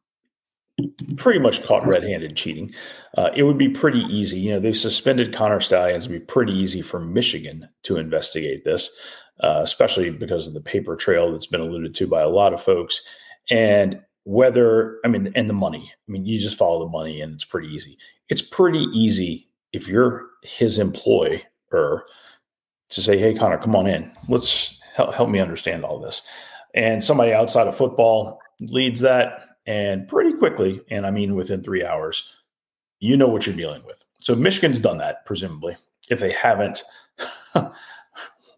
pretty 1.16 1.38
much 1.38 1.62
caught 1.64 1.86
red-handed 1.86 2.36
cheating. 2.36 2.72
Uh, 3.16 3.30
it 3.34 3.42
would 3.42 3.58
be 3.58 3.68
pretty 3.68 4.00
easy. 4.08 4.38
You 4.38 4.52
know, 4.52 4.60
they've 4.60 4.76
suspended 4.76 5.34
Connor 5.34 5.60
Stalions. 5.60 6.06
It'd 6.06 6.20
be 6.20 6.24
pretty 6.24 6.52
easy 6.52 6.82
for 6.82 7.00
Michigan 7.00 7.68
to 7.82 7.96
investigate 7.96 8.64
this, 8.64 8.96
uh, 9.40 9.60
especially 9.62 10.10
because 10.10 10.46
of 10.46 10.54
the 10.54 10.60
paper 10.60 10.96
trail 10.96 11.32
that's 11.32 11.46
been 11.46 11.60
alluded 11.60 11.94
to 11.96 12.06
by 12.06 12.22
a 12.22 12.28
lot 12.28 12.54
of 12.54 12.62
folks. 12.62 13.02
And 13.50 14.00
whether, 14.24 14.98
I 15.04 15.08
mean, 15.08 15.32
and 15.34 15.48
the 15.48 15.54
money. 15.54 15.90
I 15.90 16.12
mean, 16.12 16.26
you 16.26 16.38
just 16.38 16.58
follow 16.58 16.84
the 16.84 16.90
money, 16.90 17.20
and 17.20 17.32
it's 17.34 17.46
pretty 17.46 17.68
easy. 17.68 17.96
It's 18.28 18.42
pretty 18.42 18.84
easy 18.92 19.48
if 19.72 19.88
you're 19.88 20.26
his 20.42 20.78
employer 20.78 21.40
to 21.70 23.00
say, 23.00 23.18
"Hey, 23.18 23.34
Connor, 23.34 23.58
come 23.58 23.74
on 23.74 23.86
in. 23.86 24.12
Let's 24.28 24.78
help, 24.94 25.14
help 25.14 25.30
me 25.30 25.40
understand 25.40 25.84
all 25.84 25.98
this." 25.98 26.28
And 26.74 27.02
somebody 27.02 27.32
outside 27.32 27.66
of 27.66 27.76
football 27.76 28.40
leads 28.60 29.00
that 29.00 29.42
and 29.66 30.08
pretty 30.08 30.32
quickly 30.32 30.80
and 30.90 31.06
i 31.06 31.10
mean 31.10 31.34
within 31.34 31.62
three 31.62 31.84
hours 31.84 32.36
you 33.00 33.16
know 33.16 33.28
what 33.28 33.46
you're 33.46 33.56
dealing 33.56 33.84
with 33.86 34.04
so 34.18 34.34
michigan's 34.34 34.78
done 34.78 34.98
that 34.98 35.24
presumably 35.24 35.76
if 36.10 36.20
they 36.20 36.32
haven't 36.32 36.82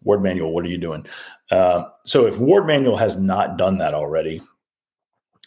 Warde 0.03 0.23
Manuel 0.23 0.51
what 0.51 0.65
are 0.65 0.69
you 0.69 0.77
doing 0.77 1.05
uh, 1.51 1.83
so 2.05 2.25
if 2.25 2.39
Warde 2.39 2.65
Manuel 2.65 2.95
has 2.95 3.17
not 3.17 3.57
done 3.57 3.77
that 3.79 3.93
already 3.93 4.41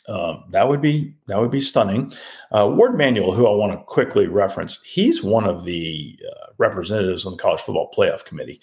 Um, 0.06 0.44
that 0.50 0.68
would 0.68 0.82
be 0.82 1.14
that 1.28 1.40
would 1.40 1.50
be 1.50 1.62
stunning. 1.62 2.12
Uh, 2.52 2.68
Warde 2.70 2.98
Manuel, 2.98 3.32
who 3.32 3.46
I 3.46 3.54
want 3.54 3.72
to 3.72 3.78
quickly 3.78 4.26
reference, 4.26 4.82
he's 4.82 5.22
one 5.22 5.44
of 5.46 5.64
the 5.64 6.18
uh, 6.30 6.52
representatives 6.58 7.24
on 7.24 7.32
the 7.32 7.38
College 7.38 7.60
Football 7.62 7.90
Playoff 7.96 8.24
Committee. 8.24 8.60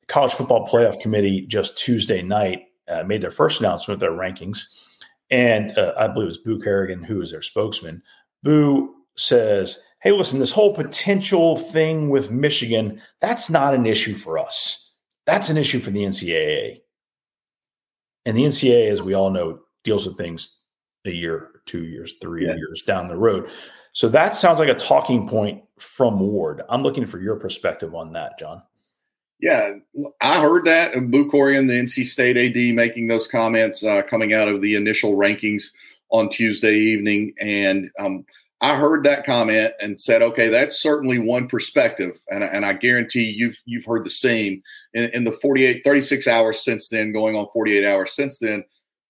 The 0.00 0.06
College 0.06 0.32
Football 0.32 0.66
Playoff 0.66 0.98
Committee 0.98 1.42
just 1.46 1.76
Tuesday 1.76 2.22
night 2.22 2.67
uh, 2.88 3.04
made 3.04 3.22
their 3.22 3.30
first 3.30 3.60
announcement 3.60 3.96
of 3.96 4.00
their 4.00 4.18
rankings, 4.18 4.86
and 5.30 5.76
uh, 5.78 5.94
I 5.98 6.08
believe 6.08 6.24
it 6.24 6.26
was 6.26 6.38
Boo 6.38 6.60
Corrigan 6.60 7.02
who 7.02 7.20
is 7.20 7.30
their 7.30 7.42
spokesman. 7.42 8.02
Boo 8.42 8.94
says, 9.16 9.82
"Hey, 10.00 10.12
listen, 10.12 10.38
this 10.38 10.52
whole 10.52 10.74
potential 10.74 11.56
thing 11.56 12.10
with 12.10 12.30
Michigan, 12.30 13.00
that's 13.20 13.50
not 13.50 13.74
an 13.74 13.86
issue 13.86 14.14
for 14.14 14.38
us. 14.38 14.94
That's 15.26 15.50
an 15.50 15.56
issue 15.56 15.80
for 15.80 15.90
the 15.90 16.04
NCAA." 16.04 16.80
And 18.26 18.36
the 18.36 18.44
NCAA, 18.44 18.90
as 18.90 19.00
we 19.00 19.14
all 19.14 19.30
know, 19.30 19.60
deals 19.84 20.06
with 20.06 20.18
things 20.18 20.62
a 21.06 21.10
year, 21.10 21.62
two 21.66 21.84
years, 21.84 22.14
three 22.20 22.46
yeah. 22.46 22.54
years 22.54 22.82
down 22.82 23.06
the 23.06 23.16
road. 23.16 23.48
So 23.92 24.08
that 24.10 24.34
sounds 24.34 24.58
like 24.58 24.68
a 24.68 24.74
talking 24.74 25.26
point 25.26 25.62
from 25.78 26.20
Warde. 26.20 26.62
I'm 26.68 26.82
looking 26.82 27.06
for 27.06 27.18
your 27.18 27.36
perspective 27.36 27.94
on 27.94 28.12
that, 28.12 28.38
John. 28.38 28.62
Yeah, 29.40 29.74
I 30.20 30.40
heard 30.40 30.64
that. 30.64 30.94
And 30.94 31.12
Boo 31.12 31.30
Corrigan, 31.30 31.66
the 31.66 31.74
NC 31.74 32.06
State 32.06 32.36
AD, 32.36 32.74
making 32.74 33.06
those 33.06 33.28
comments 33.28 33.84
uh, 33.84 34.02
coming 34.02 34.34
out 34.34 34.48
of 34.48 34.60
the 34.60 34.74
initial 34.74 35.14
rankings 35.16 35.70
on 36.10 36.28
Tuesday 36.28 36.74
evening. 36.76 37.34
And 37.40 37.90
um, 38.00 38.24
I 38.60 38.74
heard 38.74 39.04
that 39.04 39.24
comment 39.24 39.74
and 39.80 40.00
said, 40.00 40.22
okay, 40.22 40.48
that's 40.48 40.82
certainly 40.82 41.20
one 41.20 41.46
perspective. 41.46 42.18
And, 42.28 42.42
and 42.42 42.64
I 42.66 42.72
guarantee 42.72 43.30
you've, 43.30 43.62
you've 43.64 43.84
heard 43.84 44.04
the 44.04 44.10
same 44.10 44.62
in, 44.94 45.10
in 45.10 45.24
the 45.24 45.32
48, 45.32 45.82
36 45.84 46.26
hours 46.26 46.64
since 46.64 46.88
then, 46.88 47.12
going 47.12 47.36
on 47.36 47.46
48 47.52 47.84
hours 47.84 48.14
since 48.14 48.40
then 48.40 48.64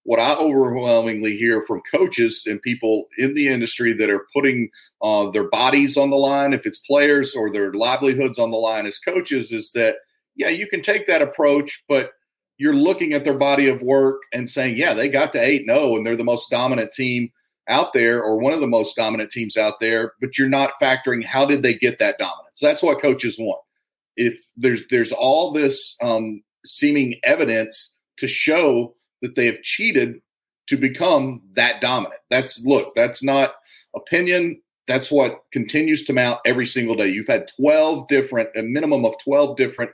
what 0.08 0.18
I 0.18 0.36
overwhelmingly 0.36 1.36
hear 1.36 1.60
from 1.60 1.82
coaches 1.82 2.44
and 2.46 2.62
people 2.62 3.08
in 3.18 3.34
the 3.34 3.48
industry 3.48 3.92
that 3.92 4.08
are 4.08 4.26
putting 4.34 4.70
uh, 5.02 5.28
their 5.32 5.50
bodies 5.50 5.98
on 5.98 6.08
the 6.08 6.16
line, 6.16 6.54
if 6.54 6.64
it's 6.64 6.78
players 6.78 7.36
or 7.36 7.50
their 7.50 7.74
livelihoods 7.74 8.38
on 8.38 8.50
the 8.50 8.56
line 8.56 8.86
as 8.86 8.98
coaches, 8.98 9.52
is 9.52 9.70
that, 9.72 9.96
yeah, 10.38 10.48
you 10.48 10.66
can 10.66 10.80
take 10.80 11.06
that 11.06 11.20
approach, 11.20 11.84
but 11.88 12.12
you're 12.56 12.72
looking 12.72 13.12
at 13.12 13.24
their 13.24 13.36
body 13.36 13.68
of 13.68 13.82
work 13.82 14.22
and 14.32 14.48
saying, 14.48 14.76
yeah, 14.76 14.94
they 14.94 15.08
got 15.08 15.32
to 15.32 15.40
8 15.40 15.64
0 15.68 15.96
and 15.96 16.06
they're 16.06 16.16
the 16.16 16.24
most 16.24 16.50
dominant 16.50 16.92
team 16.92 17.30
out 17.68 17.92
there 17.92 18.22
or 18.22 18.38
one 18.38 18.54
of 18.54 18.60
the 18.60 18.66
most 18.66 18.96
dominant 18.96 19.30
teams 19.30 19.56
out 19.56 19.78
there, 19.80 20.14
but 20.20 20.38
you're 20.38 20.48
not 20.48 20.72
factoring 20.80 21.24
how 21.24 21.44
did 21.44 21.62
they 21.62 21.74
get 21.74 21.98
that 21.98 22.18
dominance? 22.18 22.60
That's 22.60 22.82
what 22.82 23.02
coaches 23.02 23.36
want. 23.38 23.62
If 24.16 24.40
there's 24.56 24.86
there's 24.88 25.12
all 25.12 25.52
this 25.52 25.96
um, 26.02 26.42
seeming 26.64 27.20
evidence 27.24 27.94
to 28.16 28.26
show 28.26 28.94
that 29.22 29.36
they 29.36 29.46
have 29.46 29.62
cheated 29.62 30.20
to 30.68 30.76
become 30.76 31.42
that 31.52 31.80
dominant. 31.80 32.20
That's 32.30 32.64
look, 32.64 32.94
that's 32.94 33.22
not 33.22 33.54
opinion. 33.94 34.60
That's 34.86 35.10
what 35.10 35.42
continues 35.52 36.04
to 36.04 36.12
mount 36.14 36.40
every 36.46 36.66
single 36.66 36.96
day. 36.96 37.08
You've 37.08 37.26
had 37.26 37.50
12 37.56 38.08
different, 38.08 38.48
a 38.56 38.62
minimum 38.62 39.04
of 39.04 39.14
12 39.22 39.56
different 39.56 39.90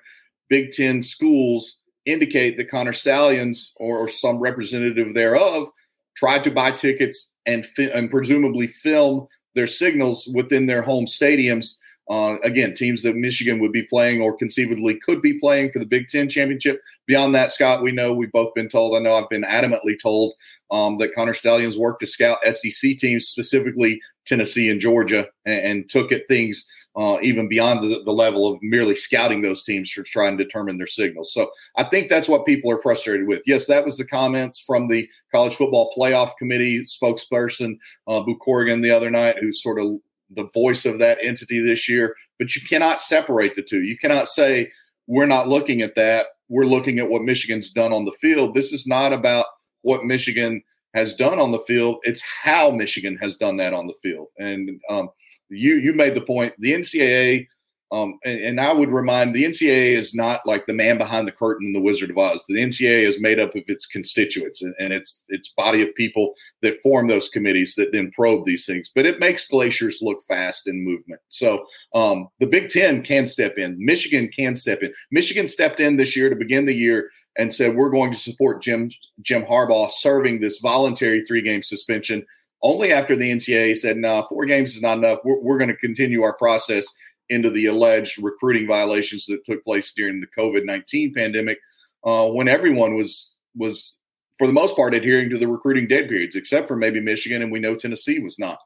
Big 0.49 0.71
Ten 0.73 1.03
schools 1.03 1.79
indicate 2.05 2.57
that 2.57 2.71
Connor 2.71 2.93
Stalions 2.93 3.73
or, 3.77 3.99
or 3.99 4.09
some 4.09 4.39
representative 4.39 5.15
thereof 5.15 5.69
tried 6.17 6.45
to 6.45 6.51
buy 6.51 6.71
tickets 6.71 7.33
and, 7.47 7.67
fi- 7.67 7.91
and 7.91 8.11
presumably 8.11 8.67
film 8.67 9.27
their 9.55 9.67
signals 9.67 10.29
within 10.35 10.67
their 10.67 10.83
home 10.83 11.07
stadiums 11.07 11.77
uh, 12.11 12.37
again, 12.43 12.75
teams 12.75 13.03
that 13.03 13.17
Michigan 13.17 13.59
would 13.61 13.73
be 13.73 13.85
playing 13.85 14.21
or 14.21 14.37
conceivably 14.37 14.99
could 15.01 15.23
be 15.23 15.39
playing 15.39 15.71
for 15.71 15.79
the 15.79 15.87
Big 15.87 16.09
Ten 16.09 16.29
championship. 16.29 16.83
Beyond 17.07 17.35
that, 17.35 17.51
Scott, 17.51 17.83
we 17.83 17.93
know 17.93 18.15
we've 18.15 18.33
both 18.33 18.55
been 18.55 18.69
told. 18.69 18.95
I 18.95 19.01
know 19.01 19.15
I've 19.15 19.31
been 19.31 19.45
adamantly 19.45 19.99
told 20.01 20.35
um, 20.71 20.99
that 20.99 21.15
Connor 21.15 21.35
Stalions 21.35 21.79
worked 21.79 22.01
to 22.01 22.07
scout 22.07 22.39
SEC 22.45 22.99
teams, 22.99 23.29
specifically 23.29 24.01
Tennessee 24.27 24.71
and 24.71 24.81
Georgia, 24.81 25.29
and, 25.47 25.61
and 25.61 25.91
took 25.91 26.13
at 26.13 26.29
things 26.29 26.67
uh, 26.97 27.19
even 27.23 27.49
beyond 27.49 27.83
the, 27.83 28.03
the, 28.05 28.13
level 28.13 28.47
of 28.47 28.59
merely 28.63 28.95
scouting 28.95 29.41
those 29.41 29.65
teams 29.65 29.91
to 29.93 30.03
try 30.03 30.29
and 30.29 30.39
determine 30.39 30.79
their 30.79 30.87
signals. 30.87 31.33
So 31.33 31.51
I 31.77 31.83
think 31.85 32.09
that's 32.09 32.29
what 32.29 32.47
people 32.47 32.71
are 32.71 32.79
frustrated 32.79 33.27
with. 33.27 33.43
Yes, 33.47 33.67
that 33.67 33.85
was 33.85 33.97
the 33.97 34.07
comments 34.07 34.61
from 34.61 34.87
the 34.87 35.09
College 35.33 35.57
Football 35.57 35.93
Playoff 35.99 36.37
Committee 36.39 36.83
spokesperson, 36.83 37.79
uh, 38.07 38.23
Boo 38.23 38.37
Corrigan, 38.37 38.81
the 38.81 38.93
other 38.93 39.11
night, 39.11 39.39
who 39.41 39.51
sort 39.53 39.81
of 39.81 39.99
the 40.35 40.49
voice 40.55 40.85
of 40.85 40.99
that 40.99 41.19
entity 41.23 41.61
this 41.61 41.89
year. 41.89 42.17
But 42.39 42.55
you 42.55 42.63
cannot 42.67 43.01
separate 43.01 43.55
the 43.55 43.63
two. 43.63 43.83
You 43.83 43.97
cannot 43.99 44.29
say 44.29 44.71
we're 45.07 45.27
not 45.27 45.49
looking 45.49 45.83
at 45.83 45.95
that. 45.95 46.27
We're 46.49 46.65
looking 46.65 46.99
at 46.99 47.09
what 47.09 47.23
Michigan's 47.23 47.71
done 47.71 47.93
on 47.93 48.05
the 48.05 48.15
field. 48.21 48.55
This 48.55 48.73
is 48.73 48.87
not 48.87 49.13
about 49.13 49.47
what 49.83 50.05
Michigan 50.05 50.63
has 50.95 51.15
done 51.15 51.39
on 51.39 51.53
the 51.53 51.61
field. 51.61 51.99
It's 52.03 52.23
how 52.23 52.71
Michigan 52.71 53.17
has 53.21 53.37
done 53.37 53.57
that 53.59 53.75
on 53.75 53.87
the 53.87 53.95
field. 54.03 54.29
And 54.39 54.81
um, 54.89 55.09
you 55.49 55.75
you 55.77 55.93
made 55.93 56.15
the 56.15 56.21
point. 56.21 56.55
The 56.59 56.73
NCAA 56.73 57.47
um, 57.95 58.19
and, 58.25 58.41
and, 58.41 58.61
I 58.61 58.73
would 58.73 58.89
remind 58.89 59.35
the 59.35 59.45
NCAA 59.45 59.97
is 59.97 60.15
not 60.15 60.41
like 60.45 60.67
the 60.67 60.73
man 60.73 60.99
behind 60.99 61.29
the 61.29 61.33
curtain 61.33 61.69
in 61.69 61.73
the 61.73 61.81
Wizard 61.81 62.11
of 62.11 62.19
Oz. 62.19 62.45
The 62.49 62.57
NCAA 62.57 63.07
is 63.07 63.21
made 63.21 63.39
up 63.39 63.55
of 63.55 63.63
its 63.69 63.87
constituents 63.87 64.63
and, 64.63 64.75
and 64.81 64.93
its 64.93 65.25
its 65.29 65.51
body 65.57 65.81
of 65.81 65.95
people 65.95 66.35
that 66.63 66.81
form 66.81 67.07
those 67.07 67.29
committees 67.29 67.77
that 67.77 67.93
then 67.93 68.11
probe 68.11 68.47
these 68.47 68.67
things. 68.67 68.91
But 68.93 69.07
it 69.07 69.21
makes 69.21 69.47
glaciers 69.47 70.01
look 70.03 70.25
fast 70.27 70.67
in 70.67 70.85
movement. 70.85 71.21
So 71.29 71.67
um, 71.95 72.29
the 72.41 72.49
Big 72.49 72.69
Ten 72.69 73.01
can 73.03 73.29
step 73.29 73.59
in. 73.59 73.77
Michigan 73.79 74.29
can 74.29 74.57
step 74.57 74.83
in. 74.83 74.93
Michigan 75.13 75.47
stepped 75.47 75.79
in 75.79 75.97
this 75.97 76.17
year 76.17 76.29
to 76.29 76.37
begin 76.37 76.65
the 76.65 76.75
year 76.75 77.11
and 77.39 77.55
said 77.55 77.77
we're 77.77 77.91
going 77.91 78.13
to 78.13 78.19
support 78.19 78.61
Jim 78.61 78.91
Jim 79.23 79.45
Harbaugh 79.45 79.91
serving 79.91 80.41
this 80.41 80.59
voluntary 80.59 81.23
three 81.23 81.43
game 81.43 81.63
suspension. 81.63 82.27
Only 82.61 82.93
after 82.93 83.15
the 83.15 83.31
NCAA 83.31 83.77
said, 83.77 83.99
"No, 83.99 84.21
nah, 84.21 84.27
four 84.27 84.47
games 84.47 84.75
is 84.75 84.83
not 84.83 84.99
enough. 84.99 85.21
We're, 85.23 85.39
we're 85.39 85.59
going 85.59 85.71
to 85.71 85.77
continue 85.77 86.23
our 86.23 86.37
process." 86.37 86.87
Into 87.31 87.51
the 87.51 87.67
alleged 87.67 88.23
recruiting 88.23 88.67
violations 88.67 89.27
that 89.27 89.45
took 89.45 89.65
place 89.65 89.93
during 89.93 90.21
the 90.21 90.27
COVID 90.39 90.65
nineteen 90.65 91.13
pandemic, 91.15 91.59
uh, 92.05 92.29
when 92.29 92.49
everyone 92.49 92.97
was 92.97 93.37
was 93.57 93.95
for 94.39 94.47
the 94.47 94.53
most 94.53 94.75
part 94.77 94.95
adhering 94.95 95.31
to 95.31 95.39
the 95.39 95.47
recruiting 95.47 95.87
dead 95.87 96.09
periods, 96.09 96.37
except 96.37 96.67
for 96.67 96.77
maybe 96.77 97.01
Michigan, 97.01 97.43
and 97.43 97.53
we 97.53 97.61
know 97.61 97.77
Tennessee 97.77 98.19
was 98.19 98.39
not. 98.39 98.59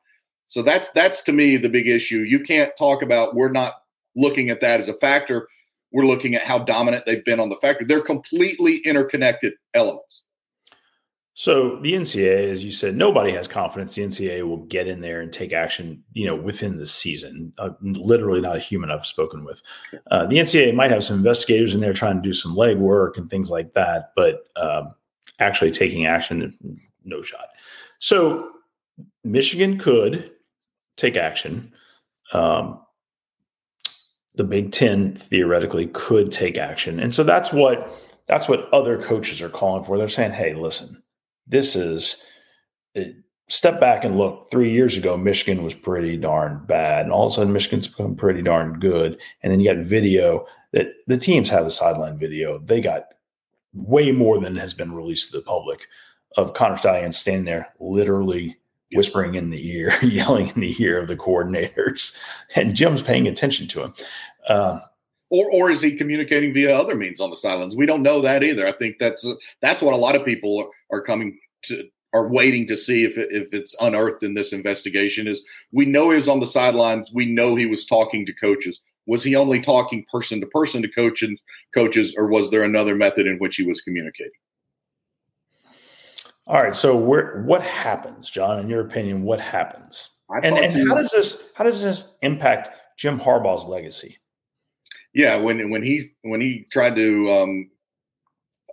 So 0.47 0.63
that's 0.63 0.89
that's 0.91 1.23
to 1.25 1.33
me 1.33 1.57
the 1.57 1.69
big 1.69 1.89
issue. 1.89 2.19
You 2.19 2.41
can't 2.41 2.75
talk 2.77 3.03
about 3.03 3.35
we're 3.35 3.53
not 3.53 3.75
looking 4.17 4.51
at 4.51 4.61
that 4.63 4.81
as 4.81 4.89
a 4.89 4.95
factor. 4.95 5.47
We're 5.93 6.07
looking 6.07 6.35
at 6.35 6.43
how 6.43 6.59
dominant 6.59 7.05
they've 7.07 7.25
been 7.25 7.41
on 7.41 7.49
the 7.49 7.57
factor. 7.57 7.85
They're 7.85 8.01
completely 8.01 8.79
interconnected 8.79 9.55
elements. 9.75 10.23
So 11.39 11.79
the 11.83 11.93
NCAA, 11.93 12.51
as 12.51 12.65
you 12.65 12.73
said, 12.73 12.97
nobody 12.97 13.31
has 13.31 13.47
confidence 13.47 13.95
the 13.95 14.03
NCAA 14.03 14.43
will 14.43 14.67
get 14.67 14.89
in 14.89 15.01
there 15.01 15.21
and 15.21 15.33
take 15.33 15.53
action, 15.53 16.03
you 16.13 16.27
know, 16.27 16.35
within 16.35 16.79
the 16.79 16.87
season. 16.87 17.53
Uh, 17.59 17.71
literally, 17.81 18.41
not 18.41 18.57
a 18.57 18.59
human 18.59 18.91
I've 18.91 19.07
spoken 19.07 19.45
with. 19.45 19.63
Uh, 20.11 20.27
the 20.27 20.39
NCAA 20.39 20.75
might 20.75 20.91
have 20.91 21.05
some 21.05 21.19
investigators 21.19 21.77
in 21.77 21.81
there 21.81 21.93
trying 21.93 22.17
to 22.17 22.29
do 22.29 22.33
some 22.33 22.57
legwork 22.57 23.17
and 23.17 23.31
things 23.31 23.53
like 23.53 23.75
that, 23.75 24.11
but 24.17 24.49
um, 24.57 24.93
actually 25.39 25.71
taking 25.71 26.07
action, 26.07 26.81
no 27.05 27.23
shot. 27.23 27.51
So 28.01 28.51
Michigan 29.23 29.79
could 29.79 30.33
take 30.97 31.17
action. 31.17 31.73
Um, 32.33 32.81
the 34.35 34.43
Big 34.43 34.73
Ten 34.73 35.15
theoretically 35.15 35.87
could 35.93 36.33
take 36.33 36.59
action, 36.59 36.99
and 36.99 37.15
so 37.15 37.23
that's 37.23 37.53
what 37.53 37.95
that's 38.27 38.49
what 38.49 38.69
other 38.73 39.01
coaches 39.01 39.41
are 39.41 39.49
calling 39.49 39.85
for. 39.85 39.97
They're 39.97 40.09
saying, 40.09 40.33
"Hey, 40.33 40.53
listen." 40.53 41.01
This 41.49 41.75
is 41.75 42.25
step 43.49 43.81
back 43.81 44.05
and 44.05 44.19
look 44.19 44.51
three 44.51 44.71
years 44.71 44.97
ago 44.97 45.17
michigan 45.17 45.63
was 45.63 45.75
pretty 45.75 46.17
darn 46.17 46.63
bad 46.67 47.05
and 47.05 47.13
all 47.13 47.27
of 47.27 47.33
a 47.33 47.35
sudden 47.35 47.53
michigan's 47.53 47.89
become 47.89 48.15
pretty 48.15 48.43
darn 48.43 48.79
good 48.79 49.19
and 49.43 49.53
then 49.53 49.59
you 49.59 49.73
got 49.73 49.83
video 49.83 50.47
that 50.73 50.89
the 51.07 51.17
teams 51.17 51.49
have 51.49 51.65
the 51.65 51.71
sideline 51.71 52.19
video. 52.19 52.59
They 52.59 52.81
got 52.81 53.15
way 53.73 54.13
more 54.13 54.41
than 54.41 54.57
has 54.57 54.75
been 54.75 54.95
released 54.95 55.31
to 55.31 55.39
the 55.39 55.43
public 55.43 55.87
of 56.37 56.55
connor 56.55 56.77
stallion 56.77 57.13
standing 57.13 57.45
there 57.45 57.73
literally 57.81 58.59
whispering 58.93 59.35
in 59.35 59.51
the 59.51 59.71
ear 59.71 59.93
yelling 60.03 60.49
in 60.49 60.61
the 60.61 60.75
ear 60.83 60.99
of 60.99 61.09
the 61.09 61.17
coordinators 61.17 62.19
and 62.55 62.75
jim's 62.75 63.03
paying 63.03 63.27
attention 63.27 63.67
to 63.69 63.85
him. 63.85 63.95
Um, 64.49 64.81
or 65.31 65.51
or 65.51 65.71
is 65.71 65.83
he 65.83 65.95
communicating 65.95 66.55
via 66.55 66.77
other 66.77 66.95
means 66.95 67.21
on 67.21 67.31
the 67.31 67.37
sidelines? 67.37 67.77
We 67.77 67.87
don't 67.87 68.03
know 68.03 68.21
that 68.23 68.43
either. 68.43 68.67
I 68.67 68.73
think 68.73 68.99
that's 68.99 69.27
that's 69.61 69.83
what 69.83 69.95
a 69.95 69.99
lot 69.99 70.17
of 70.17 70.25
people 70.25 70.71
are, 70.91 70.99
are 70.99 71.03
coming 71.03 71.39
to 71.65 71.85
are 72.15 72.29
waiting 72.29 72.67
to 72.67 72.77
see 72.77 73.05
if 73.05 73.19
it, 73.19 73.29
if 73.31 73.53
it's 73.53 73.77
unearthed 73.81 74.23
in 74.23 74.35
this 74.35 74.53
investigation. 74.53 75.27
Is 75.27 75.45
we 75.73 75.85
know 75.85 76.11
he 76.11 76.17
was 76.17 76.29
on 76.29 76.41
the 76.41 76.47
sidelines. 76.47 77.13
We 77.13 77.27
know 77.27 77.55
he 77.55 77.67
was 77.67 77.85
talking 77.85 78.25
to 78.27 78.33
coaches. 78.33 78.81
Was 79.07 79.23
he 79.23 79.37
only 79.37 79.61
talking 79.61 80.05
person 80.13 80.41
to 80.41 80.47
person 80.47 80.83
to 80.83 80.89
coach 80.89 81.23
and 81.23 81.39
coaches, 81.75 82.15
or 82.17 82.29
was 82.29 82.51
there 82.51 82.63
another 82.63 82.95
method 82.95 83.27
in 83.27 83.39
which 83.39 83.57
he 83.57 83.67
was 83.67 83.81
communicating? 83.81 84.33
All 86.47 86.63
right. 86.63 86.75
So 86.75 86.97
where 86.97 87.43
what 87.43 87.63
happens, 87.63 88.31
John? 88.31 88.59
In 88.59 88.69
your 88.69 88.81
opinion, 88.81 89.23
what 89.23 89.41
happens? 89.41 90.11
And, 90.43 90.59
and 90.59 90.89
how 90.89 90.95
does 90.95 91.11
this 91.11 91.51
how 91.55 91.65
does 91.65 91.83
this 91.83 92.17
impact 92.23 92.71
Jim 92.97 93.19
Harbaugh's 93.19 93.65
legacy? 93.65 94.19
Yeah, 95.19 95.37
when 95.37 95.69
when 95.69 95.83
he 95.83 96.05
when 96.23 96.41
he 96.41 96.65
tried 96.71 96.95
to 96.95 97.29
um, 97.29 97.71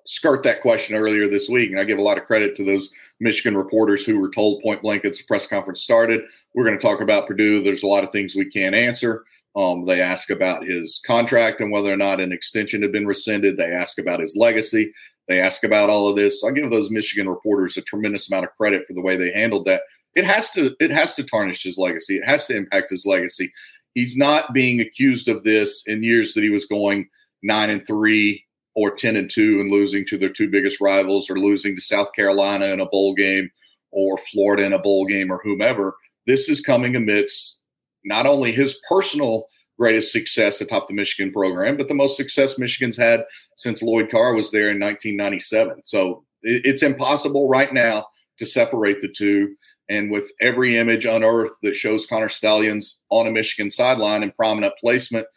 skirt 0.05 0.43
that 0.43 0.61
question 0.61 0.95
earlier 0.95 1.27
this 1.27 1.49
week, 1.49 1.71
and 1.71 1.79
I 1.79 1.85
give 1.85 1.97
a 1.97 2.03
lot 2.03 2.19
of 2.19 2.25
credit 2.25 2.55
to 2.57 2.63
those 2.63 2.91
Michigan 3.19 3.57
reporters 3.57 4.05
who 4.05 4.19
were 4.19 4.29
told 4.29 4.61
point 4.61 4.83
blank 4.83 5.05
as 5.05 5.17
the 5.17 5.23
press 5.23 5.47
conference 5.47 5.81
started, 5.81 6.21
we're 6.53 6.63
going 6.63 6.77
to 6.77 6.87
talk 6.87 7.01
about 7.01 7.25
Purdue. 7.25 7.63
There's 7.63 7.81
a 7.81 7.87
lot 7.87 8.03
of 8.03 8.11
things 8.11 8.35
we 8.35 8.47
can't 8.47 8.75
answer. 8.75 9.25
Um, 9.55 9.85
they 9.85 10.01
ask 10.01 10.29
about 10.29 10.67
his 10.67 11.01
contract 11.03 11.61
and 11.61 11.71
whether 11.71 11.91
or 11.91 11.97
not 11.97 12.19
an 12.19 12.31
extension 12.31 12.83
had 12.83 12.91
been 12.91 13.07
rescinded. 13.07 13.57
They 13.57 13.71
ask 13.71 13.97
about 13.97 14.19
his 14.19 14.35
legacy. 14.35 14.93
They 15.27 15.41
ask 15.41 15.63
about 15.63 15.89
all 15.89 16.07
of 16.09 16.15
this. 16.15 16.43
I 16.43 16.51
give 16.51 16.69
those 16.69 16.91
Michigan 16.91 17.27
reporters 17.27 17.75
a 17.75 17.81
tremendous 17.81 18.29
amount 18.29 18.45
of 18.45 18.53
credit 18.55 18.85
for 18.85 18.93
the 18.93 19.01
way 19.01 19.17
they 19.17 19.31
handled 19.31 19.65
that. 19.65 19.81
It 20.13 20.25
has 20.25 20.51
to 20.51 20.75
it 20.79 20.91
has 20.91 21.15
to 21.15 21.23
tarnish 21.23 21.63
his 21.63 21.79
legacy. 21.79 22.17
It 22.17 22.25
has 22.25 22.45
to 22.45 22.55
impact 22.55 22.91
his 22.91 23.07
legacy. 23.07 23.51
He's 23.95 24.15
not 24.15 24.53
being 24.53 24.81
accused 24.81 25.27
of 25.27 25.43
this 25.43 25.83
in 25.87 26.03
years 26.03 26.33
that 26.33 26.43
he 26.43 26.49
was 26.49 26.65
going 26.65 27.09
nine 27.41 27.69
and 27.69 27.85
three 27.87 28.43
or 28.75 28.91
ten 28.91 29.15
and 29.15 29.29
two 29.29 29.59
and 29.61 29.71
losing 29.71 30.05
to 30.05 30.17
their 30.17 30.29
two 30.29 30.49
biggest 30.49 30.79
rivals 30.81 31.29
or 31.29 31.39
losing 31.39 31.75
to 31.75 31.81
South 31.81 32.13
Carolina 32.13 32.65
in 32.65 32.81
a 32.81 32.85
bowl 32.85 33.13
game 33.15 33.49
or 33.91 34.17
Florida 34.17 34.63
in 34.63 34.73
a 34.73 34.79
bowl 34.79 35.05
game 35.05 35.31
or 35.31 35.41
whomever. 35.43 35.95
This 36.27 36.49
is 36.49 36.59
coming 36.59 36.95
amidst 36.95 37.57
not 38.03 38.25
only 38.25 38.51
his 38.51 38.79
personal 38.87 39.47
greatest 39.79 40.11
success 40.11 40.61
atop 40.61 40.87
the 40.87 40.93
Michigan 40.93 41.31
program, 41.31 41.77
but 41.77 41.87
the 41.87 41.93
most 41.93 42.17
success 42.17 42.57
Michigan's 42.57 42.97
had 42.97 43.23
since 43.55 43.81
Lloyd 43.81 44.09
Carr 44.09 44.33
was 44.33 44.51
there 44.51 44.69
in 44.69 44.79
1997. 44.79 45.81
So 45.83 46.25
it's 46.41 46.83
impossible 46.83 47.47
right 47.47 47.73
now 47.73 48.05
to 48.37 48.45
separate 48.45 49.01
the 49.01 49.07
two. 49.07 49.55
And 49.89 50.09
with 50.09 50.31
every 50.41 50.77
image 50.77 51.05
unearthed 51.05 51.61
that 51.61 51.75
shows 51.75 52.05
Connor 52.05 52.29
Stalions 52.29 52.97
on 53.09 53.27
a 53.27 53.31
Michigan 53.31 53.69
sideline 53.69 54.23
in 54.23 54.31
prominent 54.31 54.73
placement, 54.79 55.27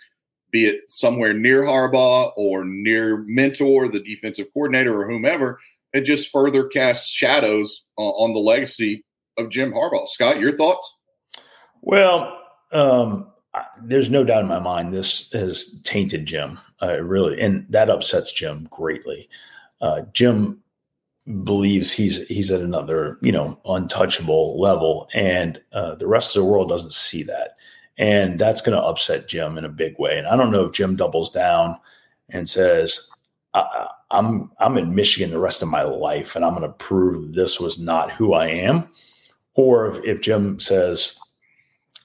be 0.51 0.67
it 0.67 0.81
somewhere 0.89 1.35
near 1.35 1.63
Harbaugh 1.63 2.33
or 2.37 2.65
near 2.65 3.19
Minter, 3.27 3.89
the 3.89 4.01
defensive 4.01 4.47
coordinator, 4.55 4.99
or 4.99 5.11
whomever, 5.11 5.61
it 5.93 6.03
just 6.03 6.31
further 6.31 6.67
casts 6.67 7.11
shadows 7.11 7.85
on 7.97 8.33
the 8.33 8.41
legacy 8.41 9.05
of 9.37 9.51
Jim 9.51 9.73
Harbaugh. 9.73 10.09
Scott, 10.09 10.41
your 10.41 10.57
thoughts? 10.57 10.97
Well, 11.83 12.39
um, 12.73 13.29
there's 13.83 14.11
no 14.11 14.25
doubt 14.25 14.43
in 14.43 14.49
my 14.49 14.59
mind 14.59 14.93
this 14.93 15.33
has 15.33 15.81
tainted 15.83 16.27
Jim, 16.27 16.59
uh, 16.83 17.01
really, 17.01 17.41
and 17.41 17.67
that 17.71 17.91
upsets 17.91 18.33
Jim 18.33 18.67
greatly. 18.71 19.29
Uh, 19.81 20.03
Jim 20.13 20.63
believes 21.29 21.93
he's 21.93 22.27
he's 22.29 22.51
at 22.51 22.61
another 22.61 23.19
you 23.21 23.33
know 23.33 23.61
untouchable 23.67 24.59
level, 24.59 25.09
and 25.15 25.61
uh, 25.73 25.95
the 25.95 26.07
rest 26.07 26.35
of 26.35 26.43
the 26.43 26.49
world 26.49 26.69
doesn't 26.69 26.93
see 26.93 27.23
that, 27.25 27.57
and 27.99 28.39
that's 28.39 28.63
going 28.63 28.77
to 28.77 28.85
upset 28.85 29.29
Jim 29.29 29.59
in 29.59 29.65
a 29.65 29.71
big 29.71 29.99
way. 29.99 30.17
And 30.19 30.27
I 30.27 30.37
don't 30.37 30.51
know 30.51 30.65
if 30.65 30.73
Jim 30.73 30.97
doubles 30.97 31.31
down 31.31 31.79
and 32.31 32.49
says, 32.49 33.11
I, 33.55 33.89
"I'm 34.11 34.51
I'm 34.59 34.79
in 34.79 34.95
Michigan 34.95 35.31
the 35.31 35.39
rest 35.39 35.63
of 35.63 35.69
my 35.69 35.83
life, 35.83 36.35
and 36.35 36.45
I'm 36.45 36.57
going 36.57 36.63
to 36.63 36.77
prove 36.79 37.35
this 37.35 37.61
was 37.61 37.79
not 37.79 38.11
who 38.11 38.33
I 38.33 38.47
am," 38.47 38.89
or 39.55 39.87
if, 39.87 40.05
if 40.05 40.21
Jim 40.23 40.59
says 40.59 41.19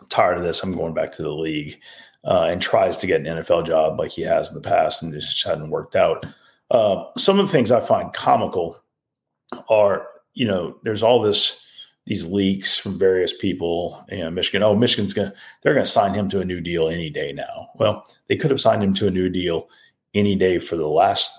"I'm 0.02 0.08
tired 0.08 0.38
of 0.38 0.44
this. 0.44 0.62
I'm 0.62 0.76
going 0.76 0.94
back 0.94 1.12
to 1.14 1.24
the 1.24 1.34
league. 1.34 1.80
Uh, 2.26 2.48
and 2.50 2.62
tries 2.62 2.96
to 2.96 3.06
get 3.06 3.20
an 3.20 3.26
NFL 3.26 3.68
job 3.68 4.00
like 4.00 4.10
he 4.10 4.22
has 4.22 4.48
in 4.48 4.56
the 4.56 4.62
past, 4.62 5.04
and 5.04 5.14
it 5.14 5.20
just 5.20 5.46
hadn't 5.46 5.72
worked 5.72 5.94
out. 5.94 6.26
Uh, 6.72 7.04
some 7.18 7.38
of 7.38 7.46
the 7.46 7.52
things 7.52 7.70
I 7.70 7.82
find 7.82 8.14
comical 8.14 8.82
are, 9.70 10.08
you 10.34 10.48
know, 10.48 10.78
there's 10.84 11.04
all 11.04 11.22
this 11.22 11.60
these 12.06 12.26
leaks 12.26 12.78
from 12.78 13.00
various 13.00 13.36
people. 13.36 14.06
You 14.10 14.20
know, 14.20 14.32
Michigan. 14.32 14.64
Oh, 14.64 14.76
Michigan's 14.76 15.14
gonna 15.14 15.34
they're 15.62 15.74
gonna 15.74 15.86
sign 15.86 16.14
him 16.14 16.30
to 16.30 16.42
a 16.42 16.46
new 16.46 16.62
deal 16.62 16.90
any 16.90 17.10
day 17.10 17.32
now. 17.34 17.70
Well, 17.76 18.06
they 18.28 18.36
could 18.36 18.52
have 18.52 18.62
signed 18.62 18.84
him 18.84 18.94
to 18.96 19.08
a 19.08 19.12
new 19.12 19.30
deal 19.30 19.70
any 20.14 20.36
day 20.36 20.60
for 20.60 20.76
the 20.76 20.88
last 20.88 21.32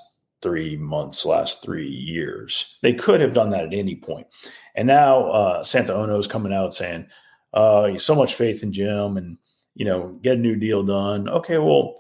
three 0.44 0.76
months, 0.76 1.24
last 1.24 1.62
three 1.62 1.88
years. 1.88 2.78
They 2.82 2.92
could 2.92 3.20
have 3.20 3.32
done 3.32 3.50
that 3.50 3.64
at 3.64 3.72
any 3.72 3.96
point. 3.96 4.26
And 4.74 4.86
now 4.86 5.30
uh, 5.30 5.64
Santa 5.64 5.94
Ono 5.94 6.18
is 6.18 6.26
coming 6.26 6.52
out 6.52 6.74
saying, 6.74 7.06
uh, 7.54 7.96
so 7.98 8.14
much 8.14 8.34
faith 8.34 8.62
in 8.62 8.70
Jim 8.70 9.16
and, 9.16 9.38
you 9.74 9.86
know, 9.86 10.18
get 10.20 10.36
a 10.36 10.40
new 10.40 10.54
deal 10.54 10.82
done. 10.82 11.30
Okay, 11.30 11.56
well, 11.56 11.96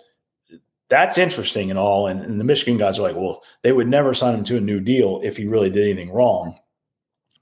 that's 0.94 1.18
interesting 1.18 1.70
and 1.70 1.78
all. 1.78 2.06
And, 2.06 2.22
and, 2.22 2.38
the 2.38 2.44
Michigan 2.44 2.78
guys 2.78 2.98
are 2.98 3.02
like, 3.02 3.16
well, 3.16 3.42
they 3.62 3.72
would 3.72 3.88
never 3.88 4.14
sign 4.14 4.34
him 4.34 4.44
to 4.44 4.56
a 4.56 4.60
new 4.60 4.78
deal 4.78 5.20
if 5.24 5.36
he 5.36 5.46
really 5.46 5.68
did 5.68 5.82
anything 5.82 6.12
wrong. 6.12 6.56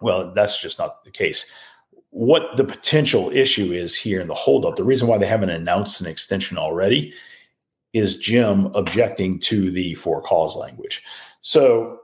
Well, 0.01 0.33
that's 0.33 0.61
just 0.61 0.79
not 0.79 1.05
the 1.05 1.11
case. 1.11 1.51
What 2.11 2.57
the 2.57 2.65
potential 2.65 3.31
issue 3.31 3.73
is 3.73 3.95
here 3.95 4.21
in 4.21 4.29
the 4.29 4.35
holdup, 4.35 4.77
the 4.77 4.85
reason 4.85 5.07
why 5.07 5.19
they 5.19 5.27
haven't 5.27 5.51
announced 5.51 6.01
an 6.01 6.07
extension 6.07 6.57
already 6.57 7.13
is 7.93 8.19
Jim 8.19 8.67
objecting 8.75 9.39
to 9.41 9.71
the 9.71 9.95
for 9.95 10.23
cause 10.23 10.57
language. 10.57 11.03
So 11.43 11.99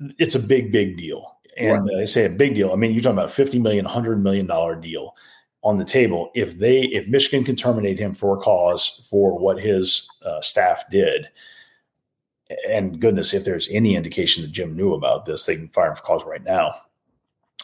uh, 0.00 0.08
it's 0.18 0.36
a 0.36 0.40
big, 0.40 0.70
big 0.70 0.96
deal. 0.96 1.36
And 1.58 1.88
right. 1.88 2.02
I 2.02 2.04
say 2.04 2.24
a 2.24 2.30
big 2.30 2.54
deal. 2.54 2.72
I 2.72 2.76
mean, 2.76 2.92
you're 2.92 3.02
talking 3.02 3.18
about 3.18 3.32
50 3.32 3.58
million, 3.58 3.84
100 3.84 4.22
million 4.22 4.46
dollar 4.46 4.76
deal 4.76 5.14
on 5.64 5.78
the 5.78 5.84
table. 5.84 6.30
If 6.34 6.58
they, 6.58 6.82
if 6.82 7.08
Michigan 7.08 7.44
can 7.44 7.56
terminate 7.56 7.98
him 7.98 8.14
for 8.14 8.36
a 8.36 8.40
cause 8.40 9.06
for 9.10 9.36
what 9.36 9.58
his 9.58 10.08
uh, 10.24 10.40
staff 10.40 10.84
did, 10.90 11.28
and 12.68 13.00
goodness, 13.00 13.32
if 13.32 13.44
there's 13.44 13.68
any 13.70 13.96
indication 13.96 14.42
that 14.42 14.52
Jim 14.52 14.76
knew 14.76 14.92
about 14.92 15.24
this, 15.24 15.46
they 15.46 15.56
can 15.56 15.68
fire 15.68 15.88
him 15.88 15.96
for 15.96 16.02
cause 16.02 16.24
right 16.24 16.44
now. 16.44 16.74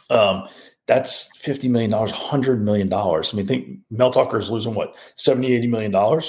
Um, 0.08 0.48
that's 0.86 1.30
$50 1.38 1.70
million, 1.70 1.92
$100 1.92 2.60
million. 2.60 2.92
I 2.92 3.22
mean, 3.34 3.46
think 3.46 3.78
Mel 3.90 4.10
Tucker 4.10 4.38
is 4.38 4.50
losing 4.50 4.74
what, 4.74 4.96
70, 5.14 5.60
$80 5.60 5.68
million? 5.68 6.22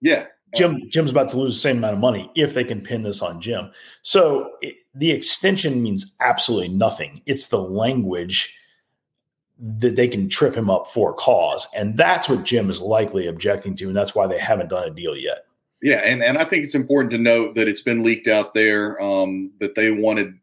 Yeah. 0.00 0.26
Jim 0.54 0.80
Jim's 0.88 1.10
about 1.10 1.28
to 1.30 1.38
lose 1.38 1.54
the 1.54 1.60
same 1.60 1.78
amount 1.78 1.94
of 1.94 1.98
money 1.98 2.30
if 2.34 2.54
they 2.54 2.64
can 2.64 2.80
pin 2.80 3.02
this 3.02 3.20
on 3.20 3.40
Jim. 3.40 3.70
So 4.02 4.52
it, 4.62 4.76
the 4.94 5.10
extension 5.10 5.82
means 5.82 6.14
absolutely 6.20 6.68
nothing. 6.68 7.20
It's 7.26 7.48
the 7.48 7.60
language 7.60 8.56
that 9.58 9.96
they 9.96 10.08
can 10.08 10.28
trip 10.28 10.54
him 10.54 10.68
up 10.68 10.86
for 10.86 11.14
cause. 11.14 11.66
And 11.74 11.96
that's 11.96 12.28
what 12.28 12.44
Jim 12.44 12.68
is 12.68 12.82
likely 12.82 13.26
objecting 13.26 13.74
to. 13.76 13.86
And 13.86 13.96
that's 13.96 14.14
why 14.14 14.26
they 14.26 14.38
haven't 14.38 14.68
done 14.68 14.86
a 14.86 14.90
deal 14.90 15.16
yet. 15.16 15.46
Yeah, 15.82 16.00
and, 16.04 16.22
and 16.22 16.38
I 16.38 16.44
think 16.44 16.64
it's 16.64 16.74
important 16.74 17.10
to 17.12 17.18
note 17.18 17.54
that 17.54 17.68
it's 17.68 17.82
been 17.82 18.02
leaked 18.02 18.28
out 18.28 18.54
there 18.54 19.00
um, 19.00 19.52
that 19.60 19.74
they 19.74 19.90
wanted, 19.90 20.34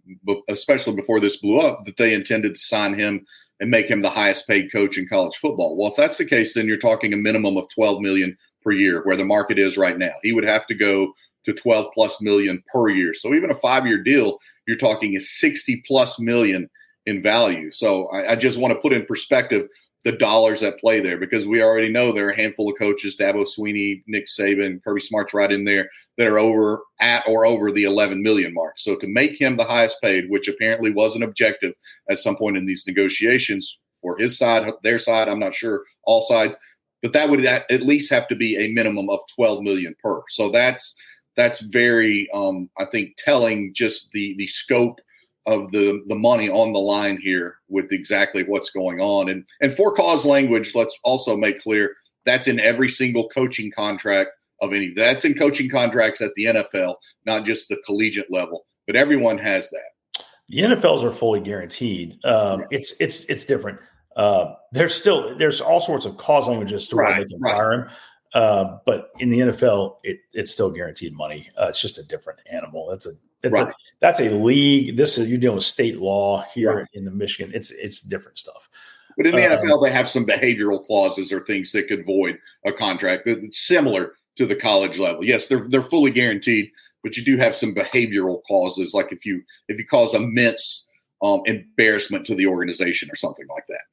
especially 0.47 0.95
before 0.95 1.19
this 1.19 1.38
blew 1.38 1.60
up, 1.60 1.86
that 1.86 1.97
they 1.97 2.13
intended 2.13 2.54
to 2.54 2.60
sign 2.60 2.93
him 2.93 3.26
and 3.60 3.71
make 3.71 3.88
him 3.88 4.02
the 4.02 4.10
highest 4.10 4.47
paid 4.47 4.71
coach 4.71 4.97
in 4.97 5.08
college 5.08 5.38
football. 5.38 5.76
Well, 5.76 5.89
if 5.89 5.97
that's 5.97 6.17
the 6.17 6.26
case, 6.26 6.54
then 6.54 6.67
you're 6.67 6.78
talking 6.78 7.13
a 7.13 7.17
minimum 7.17 7.58
of 7.58 7.67
12 7.69 7.99
million 7.99 8.38
per 8.63 8.71
year, 8.71 9.02
where 9.04 9.15
the 9.15 9.26
market 9.26 9.60
is 9.60 9.78
right 9.78 9.97
now. 9.97 10.13
He 10.21 10.34
would 10.34 10.45
have 10.45 10.67
to 10.67 10.76
go 10.76 11.13
to 11.45 11.54
12 11.54 11.91
plus 11.93 12.21
million 12.21 12.63
per 12.71 12.89
year. 12.89 13.13
So 13.13 13.34
even 13.34 13.52
a 13.52 13.56
five 13.56 13.86
year 13.86 14.02
deal, 14.02 14.39
you're 14.67 14.78
talking 14.78 15.15
a 15.17 15.19
60 15.19 15.84
plus 15.86 16.19
million 16.19 16.69
in 17.05 17.21
value. 17.21 17.71
So 17.71 18.07
I, 18.07 18.31
I, 18.31 18.35
just 18.35 18.57
want 18.57 18.73
to 18.73 18.79
put 18.79 18.93
in 18.93 19.05
perspective 19.05 19.67
the 20.03 20.13
dollars 20.13 20.63
at 20.63 20.79
play 20.79 20.99
there 20.99 21.17
because 21.17 21.47
we 21.47 21.63
already 21.63 21.89
know 21.89 22.11
there 22.11 22.27
are 22.27 22.31
a 22.31 22.35
handful 22.35 22.69
of 22.69 22.77
coaches, 22.77 23.15
Dabo 23.17 23.45
Swinney, 23.45 24.03
Nick 24.07 24.27
Saban, 24.27 24.83
Kirby 24.83 25.01
Smart's 25.01 25.33
right 25.33 25.51
in 25.51 25.63
there 25.63 25.89
that 26.17 26.27
are 26.27 26.39
over 26.39 26.81
at 26.99 27.23
or 27.27 27.45
over 27.45 27.71
the 27.71 27.83
11 27.83 28.21
million 28.21 28.53
mark. 28.53 28.79
So 28.79 28.95
to 28.97 29.07
make 29.07 29.39
him 29.39 29.55
the 29.55 29.63
highest 29.63 30.01
paid, 30.01 30.29
which 30.29 30.47
apparently 30.47 30.91
was 30.91 31.15
an 31.15 31.23
objective 31.23 31.73
at 32.09 32.19
some 32.19 32.35
point 32.35 32.57
in 32.57 32.65
these 32.65 32.85
negotiations 32.85 33.77
for 34.01 34.17
his 34.17 34.37
side, 34.37 34.69
their 34.83 34.99
side, 34.99 35.29
I'm 35.29 35.39
not 35.39 35.53
sure 35.53 35.83
all 36.03 36.21
sides, 36.21 36.55
but 37.01 37.13
that 37.13 37.29
would 37.29 37.45
at 37.45 37.81
least 37.81 38.11
have 38.11 38.27
to 38.27 38.35
be 38.35 38.57
a 38.57 38.73
minimum 38.73 39.09
of 39.09 39.19
12 39.35 39.61
million 39.61 39.95
per. 40.03 40.21
So 40.29 40.49
that's 40.49 40.95
that's 41.35 41.61
very 41.61 42.29
um, 42.33 42.69
I 42.77 42.85
think 42.85 43.15
telling 43.17 43.73
just 43.73 44.11
the 44.11 44.35
the 44.37 44.47
scope 44.47 44.99
of 45.45 45.71
the 45.71 46.01
the 46.08 46.15
money 46.15 46.49
on 46.49 46.73
the 46.73 46.79
line 46.79 47.19
here 47.21 47.58
with 47.67 47.91
exactly 47.91 48.43
what's 48.43 48.69
going 48.69 48.99
on. 48.99 49.29
And 49.29 49.47
and 49.62 49.73
for 49.73 49.93
cause 49.93 50.25
language 50.25 50.73
let's 50.75 50.97
also 51.03 51.36
make 51.36 51.62
clear 51.62 51.95
that's 52.25 52.47
in 52.47 52.60
every 52.60 52.89
single 52.89 53.27
coaching 53.29 53.71
contract 53.71 54.32
of 54.62 54.73
any 54.73 54.93
that's 54.95 55.25
in 55.25 55.34
coaching 55.34 55.69
contracts 55.69 56.21
at 56.21 56.34
the 56.36 56.45
NFL 56.45 56.95
not 57.25 57.43
just 57.43 57.67
the 57.69 57.77
collegiate 57.86 58.32
level 58.32 58.65
but 58.88 58.95
everyone 58.95 59.38
has 59.38 59.69
that. 59.69 60.25
The 60.49 60.60
NFLs 60.60 61.03
are 61.03 61.12
fully 61.12 61.39
guaranteed. 61.39 62.23
Um, 62.25 62.65
it's 62.69 62.93
it's 62.99 63.25
it's 63.25 63.45
different. 63.45 63.79
Uh, 64.15 64.53
there's 64.71 64.93
still 64.93 65.38
there's 65.38 65.62
all 65.62 65.79
sorts 65.79 66.06
of 66.06 66.17
cause 66.17 66.47
languages 66.47 66.88
to 66.89 66.95
right, 66.95 67.12
why 67.12 67.19
they 67.19 67.25
can 67.25 67.39
right. 67.41 67.53
fire 67.53 67.73
him 67.73 67.89
uh, 68.33 68.77
but 68.85 69.11
in 69.19 69.29
the 69.29 69.39
NFL, 69.39 69.97
it, 70.03 70.19
it's 70.33 70.51
still 70.51 70.71
guaranteed 70.71 71.13
money. 71.13 71.49
Uh, 71.59 71.67
it's 71.67 71.81
just 71.81 71.97
a 71.97 72.03
different 72.03 72.39
animal. 72.51 72.87
That's 72.89 73.05
a 73.05 73.11
that's 73.41 73.53
right. 73.53 73.67
a 73.69 73.73
that's 73.99 74.19
a 74.21 74.29
league. 74.29 74.97
This 74.97 75.17
is 75.17 75.29
you're 75.29 75.39
dealing 75.39 75.55
with 75.55 75.65
state 75.65 75.99
law 75.99 76.43
here 76.53 76.77
right. 76.77 76.87
in 76.93 77.05
the 77.05 77.11
Michigan. 77.11 77.51
It's 77.53 77.71
it's 77.71 78.01
different 78.01 78.37
stuff. 78.37 78.69
But 79.15 79.27
in 79.27 79.35
the 79.35 79.45
um, 79.45 79.59
NFL, 79.59 79.83
they 79.83 79.91
have 79.91 80.09
some 80.09 80.25
behavioral 80.25 80.83
clauses 80.83 81.31
or 81.31 81.41
things 81.41 81.71
that 81.73 81.87
could 81.87 82.05
void 82.05 82.39
a 82.65 82.71
contract 82.71 83.25
that's 83.25 83.59
similar 83.59 84.13
to 84.37 84.47
the 84.47 84.55
college 84.55 84.97
level. 84.97 85.23
Yes, 85.23 85.47
they're 85.47 85.67
they're 85.69 85.83
fully 85.83 86.09
guaranteed, 86.09 86.71
but 87.03 87.15
you 87.15 87.23
do 87.23 87.37
have 87.37 87.55
some 87.55 87.75
behavioral 87.75 88.41
clauses, 88.43 88.93
like 88.93 89.11
if 89.11 89.25
you 89.25 89.43
if 89.67 89.77
you 89.77 89.85
cause 89.85 90.15
immense 90.15 90.87
um, 91.21 91.41
embarrassment 91.45 92.25
to 92.25 92.35
the 92.35 92.47
organization 92.47 93.09
or 93.11 93.15
something 93.15 93.45
like 93.53 93.65
that. 93.67 93.83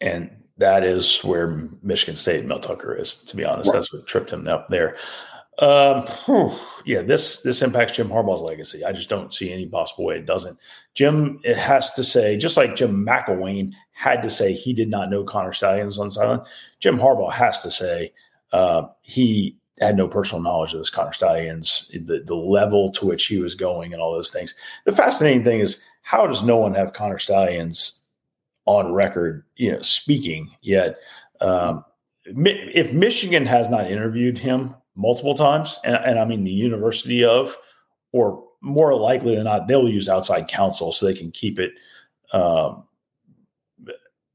And 0.00 0.44
that 0.58 0.84
is 0.84 1.20
where 1.20 1.68
Michigan 1.82 2.16
State 2.16 2.40
and 2.40 2.48
Mel 2.48 2.58
Tucker 2.60 2.94
is. 2.94 3.14
To 3.14 3.36
be 3.36 3.44
honest, 3.44 3.68
right. 3.68 3.74
that's 3.74 3.92
what 3.92 4.06
tripped 4.06 4.30
him 4.30 4.48
up 4.48 4.68
there. 4.68 4.96
Um, 5.58 6.06
whew, 6.26 6.52
yeah, 6.84 7.00
this 7.00 7.40
this 7.40 7.62
impacts 7.62 7.96
Jim 7.96 8.08
Harbaugh's 8.08 8.42
legacy. 8.42 8.84
I 8.84 8.92
just 8.92 9.08
don't 9.08 9.32
see 9.32 9.50
any 9.50 9.66
possible 9.66 10.04
way 10.04 10.16
it 10.16 10.26
doesn't. 10.26 10.58
Jim 10.94 11.40
it 11.44 11.56
has 11.56 11.92
to 11.92 12.04
say, 12.04 12.36
just 12.36 12.58
like 12.58 12.76
Jim 12.76 13.06
McElwain 13.06 13.72
had 13.92 14.22
to 14.22 14.28
say 14.28 14.52
he 14.52 14.74
did 14.74 14.90
not 14.90 15.10
know 15.10 15.24
Connor 15.24 15.52
Stalions 15.52 15.98
on 15.98 16.10
silent. 16.10 16.46
Jim 16.80 16.98
Harbaugh 16.98 17.32
has 17.32 17.62
to 17.62 17.70
say 17.70 18.12
uh, 18.52 18.82
he 19.00 19.56
had 19.80 19.96
no 19.96 20.08
personal 20.08 20.42
knowledge 20.42 20.72
of 20.72 20.80
this 20.80 20.90
Connor 20.90 21.12
Stalions, 21.12 21.90
the, 21.92 22.22
the 22.24 22.34
level 22.34 22.90
to 22.92 23.06
which 23.06 23.26
he 23.26 23.38
was 23.38 23.54
going, 23.54 23.92
and 23.92 24.02
all 24.02 24.12
those 24.12 24.30
things. 24.30 24.54
The 24.84 24.92
fascinating 24.92 25.44
thing 25.44 25.60
is 25.60 25.82
how 26.02 26.26
does 26.26 26.42
no 26.42 26.56
one 26.56 26.74
have 26.74 26.92
Connor 26.92 27.18
Stalions 27.18 28.05
on 28.66 28.92
record, 28.92 29.44
you 29.56 29.72
know, 29.72 29.82
speaking 29.82 30.50
yet? 30.60 30.98
Um, 31.40 31.84
if 32.24 32.92
Michigan 32.92 33.46
has 33.46 33.68
not 33.68 33.90
interviewed 33.90 34.38
him 34.38 34.74
multiple 34.94 35.34
times, 35.34 35.78
and, 35.84 35.96
and 35.96 36.18
I 36.18 36.24
mean 36.24 36.44
the 36.44 36.50
University 36.50 37.24
of, 37.24 37.56
or 38.12 38.42
more 38.60 38.94
likely 38.94 39.34
than 39.34 39.44
not, 39.44 39.68
they'll 39.68 39.88
use 39.88 40.08
outside 40.08 40.48
counsel 40.48 40.92
so 40.92 41.06
they 41.06 41.14
can 41.14 41.30
keep 41.30 41.58
it 41.58 41.72
um, 42.32 42.84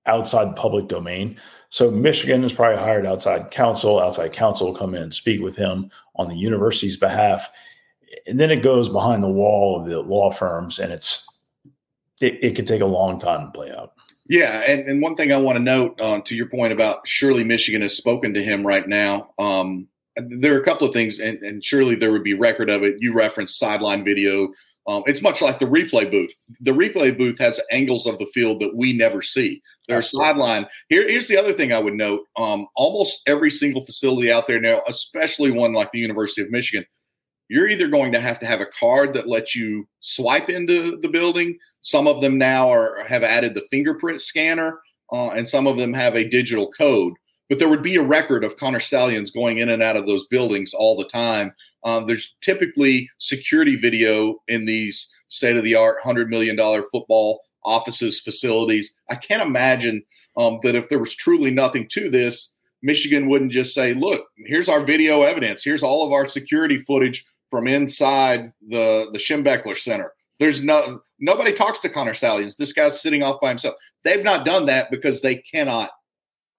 outside 0.06 0.50
the 0.50 0.62
public 0.62 0.88
domain. 0.88 1.38
So 1.70 1.90
Michigan 1.90 2.44
has 2.44 2.54
probably 2.54 2.82
hired 2.82 3.06
outside 3.06 3.52
counsel. 3.52 4.00
Outside 4.00 4.34
counsel 4.34 4.68
will 4.68 4.76
come 4.76 4.94
in 4.94 5.04
and 5.04 5.14
speak 5.14 5.42
with 5.42 5.56
him 5.56 5.90
on 6.16 6.28
the 6.28 6.36
university's 6.36 6.98
behalf, 6.98 7.50
and 8.28 8.40
then 8.40 8.52
it 8.52 8.64
goes 8.64 8.90
behind 8.90 9.24
the 9.24 9.30
wall 9.30 9.80
of 9.80 9.88
the 9.88 10.02
law 10.02 10.32
firms, 10.32 10.80
and 10.80 10.92
it's 10.92 11.28
it, 12.20 12.38
it 12.42 12.56
could 12.56 12.68
take 12.68 12.82
a 12.82 12.86
long 12.86 13.20
time 13.20 13.48
to 13.48 13.52
play 13.52 13.72
out. 13.72 13.94
Yeah, 14.32 14.64
and, 14.66 14.88
and 14.88 15.02
one 15.02 15.16
thing 15.16 15.34
I 15.34 15.38
want 15.38 15.58
to 15.58 15.62
note 15.62 16.00
uh, 16.00 16.22
to 16.22 16.36
your 16.36 16.46
point 16.46 16.72
about 16.72 17.06
surely 17.06 17.44
Michigan 17.44 17.82
has 17.82 17.98
spoken 17.98 18.34
to 18.34 18.42
him 18.42 18.66
right 18.66 18.88
now. 18.88 19.32
Um, 19.38 19.90
there 20.16 20.56
are 20.56 20.62
a 20.62 20.64
couple 20.64 20.88
of 20.88 20.94
things, 20.94 21.20
and, 21.20 21.38
and 21.40 21.62
surely 21.62 21.96
there 21.96 22.14
would 22.14 22.24
be 22.24 22.34
record 22.34 22.70
of 22.70 22.82
it. 22.82 22.96
You 23.02 23.14
referenced 23.14 23.60
sideline 23.60 24.06
video. 24.06 24.54
Um, 24.88 25.04
it's 25.06 25.22
much 25.22 25.42
like 25.42 25.60
the 25.60 25.66
replay 25.66 26.10
booth. 26.10 26.34
The 26.62 26.72
replay 26.72 27.18
booth 27.18 27.40
has 27.40 27.60
angles 27.72 28.08
of 28.08 28.20
the 28.20 28.26
field 28.28 28.62
that 28.62 28.74
we 28.74 28.94
never 28.94 29.22
see. 29.22 29.62
There's 29.90 30.10
sideline. 30.10 30.66
Here, 30.88 31.06
here's 31.10 31.28
the 31.28 31.38
other 31.38 31.52
thing 31.52 31.74
I 31.74 31.80
would 31.80 31.96
note. 31.96 32.22
Um, 32.38 32.68
almost 32.78 33.24
every 33.28 33.52
single 33.52 33.86
facility 33.86 34.32
out 34.32 34.48
there 34.48 34.62
now, 34.62 34.80
especially 34.88 35.52
one 35.52 35.74
like 35.74 35.92
the 35.92 36.00
University 36.00 36.42
of 36.42 36.52
Michigan, 36.52 36.86
you're 37.50 37.68
either 37.68 37.90
going 37.90 38.14
to 38.14 38.20
have 38.22 38.40
to 38.40 38.46
have 38.46 38.62
a 38.62 38.72
card 38.80 39.14
that 39.14 39.28
lets 39.28 39.58
you 39.58 39.90
swipe 40.00 40.48
into 40.48 40.96
the 41.02 41.10
building. 41.10 41.60
Some 41.82 42.08
of 42.08 42.22
them 42.22 42.38
now 42.38 42.72
are 42.72 43.04
have 43.06 43.24
added 43.24 43.54
the 43.54 43.68
fingerprint 43.72 44.22
scanner, 44.22 44.80
uh, 45.12 45.30
and 45.30 45.48
some 45.48 45.68
of 45.68 45.78
them 45.78 45.94
have 45.94 46.16
a 46.16 46.28
digital 46.28 46.72
code 46.72 47.14
but 47.52 47.60
there 47.60 47.68
would 47.68 47.84
be 47.84 47.98
a 47.98 48.02
record 48.02 48.46
of 48.46 48.56
Connor 48.56 48.80
Stalions 48.80 49.30
going 49.30 49.58
in 49.58 49.68
and 49.68 49.84
out 49.84 49.98
of 49.98 50.08
those 50.08 50.26
buildings 50.28 50.74
all 50.74 50.96
the 50.96 51.04
time. 51.04 51.54
Um, 51.84 52.08
there's 52.08 52.34
typically 52.40 53.10
security 53.18 53.76
video 53.76 54.42
in 54.48 54.64
these 54.64 55.10
state 55.28 55.58
of 55.58 55.66
the 55.66 55.76
art, 55.76 55.98
$100 56.02 56.30
million 56.30 56.56
football 56.90 57.42
offices, 57.66 58.22
facilities. 58.22 58.94
I 59.10 59.16
can't 59.16 59.42
imagine 59.42 60.02
um, 60.38 60.62
that 60.64 60.76
if 60.76 60.88
there 60.88 60.98
was 60.98 61.14
truly 61.14 61.52
nothing 61.52 61.90
to 61.90 62.10
this, 62.10 62.54
Michigan 62.84 63.28
wouldn't 63.28 63.52
just 63.52 63.74
say, 63.74 63.94
look, 63.94 64.28
here's 64.46 64.70
our 64.70 64.86
video 64.86 65.24
evidence. 65.24 65.62
Here's 65.62 65.84
all 65.84 66.08
of 66.08 66.14
our 66.14 66.26
security 66.26 66.78
footage 66.78 67.26
from 67.50 67.68
inside 67.68 68.54
the, 68.66 69.10
the 69.12 69.20
Schembechler 69.20 69.78
Center. 69.78 70.14
There's 70.40 70.64
no 70.64 71.02
nobody 71.22 71.54
talks 71.54 71.80
to 71.80 71.90
Connor 71.90 72.14
Stalions. 72.14 72.58
This 72.58 72.74
guy's 72.74 73.00
sitting 73.00 73.24
off 73.24 73.40
by 73.40 73.50
himself. 73.50 73.76
They've 74.04 74.24
not 74.24 74.46
done 74.46 74.66
that 74.66 74.92
because 74.92 75.22
they 75.22 75.36
cannot 75.36 75.92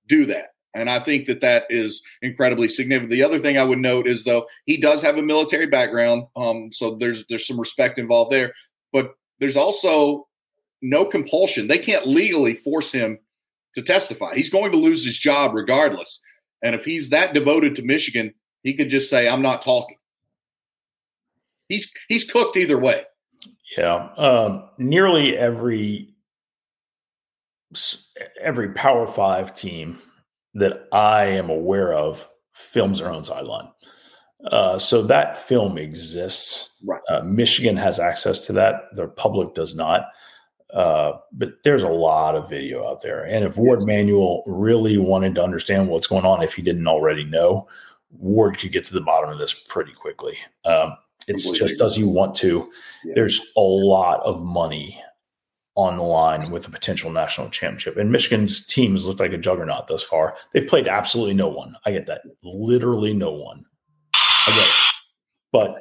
do 0.09 0.25
that. 0.27 0.49
And 0.75 0.89
I 0.89 1.01
think 1.01 1.27
that 1.27 1.43
that 1.43 1.67
is 1.69 2.03
incredibly 2.23 2.69
significant. 2.69 3.11
The 3.11 3.23
other 3.23 3.39
thing 3.39 3.59
I 3.59 3.65
would 3.65 3.79
note 3.79 4.07
is 4.07 4.25
though 4.25 4.47
he 4.65 4.79
does 4.79 5.03
have 5.03 5.19
a 5.19 5.23
military 5.23 5.67
background, 5.67 6.25
um, 6.35 6.71
so 6.73 6.95
there's 6.95 7.27
there's 7.29 7.47
some 7.47 7.61
respect 7.61 7.99
involved 7.99 8.33
there. 8.33 8.55
But 8.93 9.15
there's 9.39 9.57
also 9.57 10.29
no 10.81 11.05
compulsion. 11.05 11.69
They 11.69 11.79
can't 11.79 12.07
legally 12.07 12.55
force 12.55 12.91
him 12.91 13.19
to 13.75 13.83
testify. 13.83 14.35
He's 14.35 14.51
going 14.51 14.73
to 14.73 14.79
lose 14.79 15.05
his 15.05 15.19
job 15.19 15.55
regardless. 15.55 16.21
And 16.63 16.75
if 16.75 16.85
he's 16.85 17.11
that 17.11 17.35
devoted 17.35 17.75
to 17.77 17.83
Michigan, 17.83 18.33
he 18.63 18.75
could 18.75 18.89
just 18.89 19.11
say, 19.11 19.29
"I'm 19.29 19.43
not 19.43 19.61
talking." 19.61 19.99
He's 21.69 21.93
he's 22.09 22.25
cooked 22.25 22.57
either 22.57 22.79
way. 22.79 23.05
Yeah, 23.77 24.09
um, 24.17 24.69
nearly 24.79 25.37
every 25.37 26.15
every 28.41 28.73
Power 28.73 29.07
Five 29.07 29.55
team 29.55 29.99
that 30.55 30.89
I 30.93 31.25
am 31.25 31.49
aware 31.49 31.95
of 31.95 32.29
films 32.53 32.99
their 32.99 33.11
own 33.11 33.25
sideline. 33.25 33.69
Uh, 34.51 34.79
so 34.79 35.03
that 35.03 35.39
film 35.39 35.79
exists. 35.79 36.83
Right. 36.85 37.01
Uh, 37.09 37.23
Michigan 37.23 37.77
has 37.77 37.99
access 37.99 38.41
to 38.41 38.53
that. 38.55 38.95
The 38.95 39.09
public 39.09 39.55
does 39.55 39.75
not. 39.75 40.07
Uh, 40.73 41.13
but 41.33 41.63
there's 41.65 41.83
a 41.83 41.89
lot 41.89 42.35
of 42.35 42.49
video 42.49 42.87
out 42.89 43.03
there. 43.03 43.25
And 43.25 43.45
if 43.45 43.57
Warde 43.57 43.81
yes. 43.81 43.87
Manuel 43.87 44.43
really 44.47 44.97
wanted 44.97 45.35
to 45.35 45.43
understand 45.43 45.89
what's 45.89 46.07
going 46.07 46.25
on, 46.25 46.43
if 46.43 46.55
he 46.55 46.63
didn't 46.63 46.89
already 46.89 47.25
know, 47.25 47.69
Warde 48.11 48.59
could 48.59 48.73
get 48.73 48.85
to 48.87 48.95
the 48.95 49.03
bottom 49.03 49.31
of 49.31 49.39
this 49.39 49.53
pretty 49.53 49.93
quickly. 49.93 50.37
Um, 50.65 50.97
it's 51.27 51.51
just 51.51 51.79
does 51.79 51.97
he 51.97 52.05
want 52.05 52.35
to? 52.37 52.71
Yeah. 53.05 53.13
There's 53.17 53.41
a 53.57 53.61
lot 53.61 54.21
of 54.21 54.43
money 54.43 55.01
on 55.75 55.97
the 55.97 56.03
line 56.03 56.51
with 56.51 56.69
a 56.69 56.71
potential 56.71 57.11
national 57.11 57.49
championship. 57.49 57.97
And 57.97 58.13
Michigan's 58.13 58.67
teams 58.67 59.07
look 59.07 59.21
like 59.21 59.33
a 59.33 59.39
juggernaut 59.39 59.87
thus 59.87 60.03
far. 60.03 60.37
They've 60.53 60.67
played 60.67 60.87
absolutely 60.87 61.35
no 61.35 61.49
one. 61.49 61.75
I 61.87 61.93
get 61.93 62.07
that. 62.07 62.23
Literally 62.43 63.15
no 63.15 63.33
one. 63.33 63.65
I 64.15 64.51
get 64.51 64.67
it. 64.67 64.75
But 65.51 65.79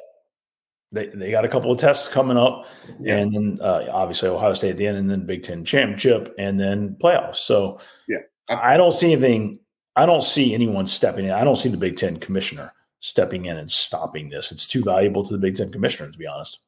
they, 0.92 1.06
they 1.06 1.30
got 1.30 1.44
a 1.44 1.48
couple 1.48 1.72
of 1.72 1.78
tests 1.78 2.08
coming 2.08 2.36
up, 2.36 2.66
yeah. 3.00 3.16
and 3.16 3.32
then 3.32 3.58
uh, 3.62 3.86
obviously 3.90 4.28
Ohio 4.28 4.52
State 4.52 4.70
at 4.70 4.76
the 4.76 4.86
end, 4.86 4.98
and 4.98 5.10
then 5.10 5.26
Big 5.26 5.42
Ten 5.42 5.64
championship, 5.64 6.34
and 6.38 6.60
then 6.60 6.96
playoffs. 7.02 7.36
So 7.36 7.80
yeah, 8.08 8.18
I, 8.48 8.74
I 8.74 8.76
don't 8.76 8.92
see 8.92 9.12
anything. 9.12 9.58
I 9.96 10.04
don't 10.04 10.22
see 10.22 10.52
anyone 10.52 10.86
stepping 10.86 11.24
in. 11.24 11.30
I 11.30 11.44
don't 11.44 11.56
see 11.56 11.70
the 11.70 11.78
Big 11.78 11.96
Ten 11.96 12.18
commissioner 12.18 12.72
stepping 13.02 13.44
in 13.46 13.58
and 13.58 13.70
stopping 13.70 14.30
this. 14.30 14.50
It's 14.50 14.66
too 14.66 14.82
valuable 14.82 15.24
to 15.24 15.32
the 15.32 15.38
Big 15.38 15.56
Ten 15.56 15.70
commissioner, 15.70 16.10
to 16.10 16.18
be 16.18 16.26
honest. 16.26 16.60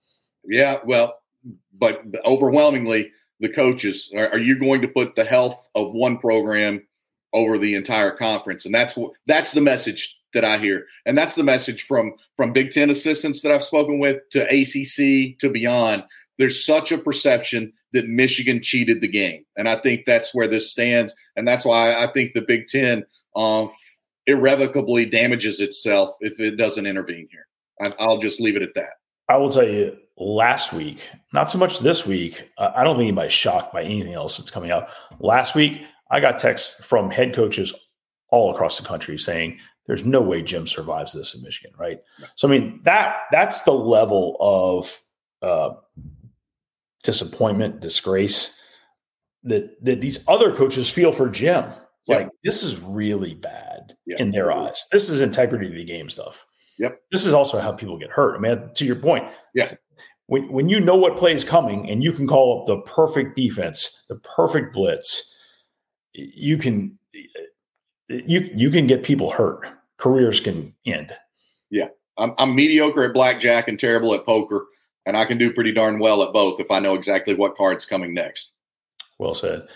Yeah, 0.45 0.79
well, 0.85 1.19
but 1.73 2.03
overwhelmingly 2.27 3.13
the 3.41 3.49
coaches 3.49 4.13
are, 4.17 4.29
are, 4.29 4.39
you 4.39 4.59
going 4.59 4.83
to 4.83 4.89
put 4.89 5.15
the 5.15 5.25
health 5.25 5.69
of 5.75 5.93
one 5.95 6.19
program 6.19 6.87
over 7.33 7.57
the 7.57 7.75
entire 7.75 8.11
conference? 8.11 8.67
And 8.67 8.75
that's 8.75 8.97
what 8.97 9.13
that's 9.27 9.53
the 9.53 9.61
message 9.61 10.17
that 10.35 10.45
i 10.45 10.59
hear. 10.59 10.87
And 11.07 11.17
that's 11.17 11.37
the 11.37 11.45
message 11.45 11.83
from 11.83 12.15
from 12.37 12.53
big 12.53 12.73
ten 12.73 12.91
assistants 12.91 13.43
that 13.43 13.53
i've 13.53 13.63
spoken 13.63 13.99
with 13.99 14.21
to 14.31 14.45
acc 14.45 15.39
to 15.39 15.51
beyond. 15.51 16.05
There's 16.39 16.65
such 16.65 16.91
a 16.91 16.99
perception 16.99 17.73
that 17.93 18.09
michigan 18.09 18.61
cheated 18.63 19.01
the 19.01 19.09
game. 19.09 19.45
And 19.57 19.69
i 19.69 19.77
think 19.77 20.05
that's 20.05 20.35
where 20.35 20.49
this 20.49 20.71
stands. 20.71 21.15
And 21.37 21.47
that's 21.47 21.65
why 21.65 21.95
i 21.95 22.09
think 22.13 22.35
the 22.35 22.43
big 22.43 22.67
ten 22.69 23.05
um, 23.37 23.71
irrevocably 24.27 25.05
damages 25.05 25.61
itself 25.61 26.17
if 26.21 26.39
it 26.41 26.57
doesn't 26.57 26.87
intervene 26.87 27.29
here 27.31 27.47
i'll 27.99 28.19
just 28.19 28.41
leave 28.41 28.57
it 28.57 28.63
at 28.63 28.75
that 28.75 28.95
I 29.29 29.37
will 29.37 29.51
tell 29.51 29.67
you 29.67 29.97
last 30.17 30.73
week, 30.73 31.11
not 31.33 31.51
so 31.51 31.59
much 31.59 31.79
this 31.81 32.07
week. 32.07 32.51
Uh, 32.59 32.73
I 32.75 32.85
don't 32.85 32.97
think 32.97 33.09
anybody's 33.09 33.33
shocked 33.33 33.73
by 33.73 33.83
anything 33.83 34.13
else 34.13 34.37
that's 34.37 34.51
coming 34.51 34.71
out. 34.71 34.89
Last 35.19 35.55
week, 35.55 35.83
I 36.11 36.21
got 36.21 36.39
texts 36.39 36.85
from 36.85 37.11
head 37.11 37.35
coaches 37.35 37.73
all 38.31 38.53
across 38.53 38.79
the 38.79 38.87
country 38.87 39.19
saying 39.19 39.59
there's 39.87 40.05
no 40.05 40.21
way 40.21 40.43
Jim 40.43 40.67
survives 40.67 41.13
this 41.13 41.35
in 41.35 41.43
Michigan, 41.43 41.73
right? 41.79 42.01
So 42.35 42.49
I 42.49 42.51
mean 42.51 42.81
that 42.85 43.23
that's 43.31 43.63
the 43.63 43.73
level 43.73 44.37
of 44.41 45.01
uh, 45.43 45.75
disappointment, 47.03 47.81
disgrace 47.81 48.61
that 49.45 49.83
that 49.85 50.01
these 50.01 50.25
other 50.29 50.55
coaches 50.55 50.91
feel 50.91 51.13
for 51.13 51.29
Jim. 51.29 51.65
Like 52.07 52.29
this 52.43 52.63
is 52.63 52.79
really 52.81 53.35
bad 53.35 53.97
in 54.07 54.31
their 54.31 54.53
eyes. 54.53 54.87
This 54.93 55.09
is 55.09 55.23
integrity 55.23 55.67
of 55.69 55.75
the 55.75 55.85
game 55.85 56.09
stuff. 56.09 56.45
Yep. 56.79 57.01
This 57.11 57.25
is 57.25 57.33
also 57.33 57.61
how 57.61 57.73
people 57.73 57.99
get 57.99 58.11
hurt. 58.11 58.37
I 58.37 58.41
mean, 58.41 58.71
to 58.75 58.85
your 58.85 58.97
point, 58.97 59.27
yes. 59.55 59.79
when, 60.27 60.51
when 60.51 60.69
you 60.69 60.81
know 60.81 60.97
what 60.97 61.17
play 61.17 61.33
is 61.33 61.45
coming 61.45 61.89
and 61.89 62.03
you 62.03 62.13
can 62.13 62.27
call 62.27 62.61
up 62.61 62.67
the 62.67 62.81
perfect 62.83 63.37
defense, 63.37 64.05
the 64.09 64.17
perfect 64.17 64.75
blitz, 64.75 65.39
you 66.13 66.59
can 66.59 66.99
you 68.09 68.51
you 68.55 68.71
can 68.71 68.87
get 68.87 69.03
people 69.03 69.31
hurt. 69.31 69.67
Careers 69.97 70.41
can 70.41 70.75
end. 70.85 71.13
Yeah. 71.71 71.89
I'm, 72.19 72.35
I'm 72.39 72.55
mediocre 72.55 73.05
at 73.05 73.15
blackjack 73.15 73.69
and 73.69 73.79
terrible 73.79 74.15
at 74.15 74.27
poker, 74.27 74.67
and 75.07 75.17
I 75.17 75.25
can 75.25 75.39
do 75.39 75.53
pretty 75.53 75.73
darn 75.73 75.99
well 75.99 76.23
at 76.23 76.33
both 76.33 76.61
if 76.61 76.71
I 76.71 76.81
know 76.81 76.95
exactly 76.95 77.35
what 77.35 77.57
card's 77.57 77.87
coming 77.87 78.15
next. 78.15 78.53
Well 79.19 79.35
said. 79.35 79.69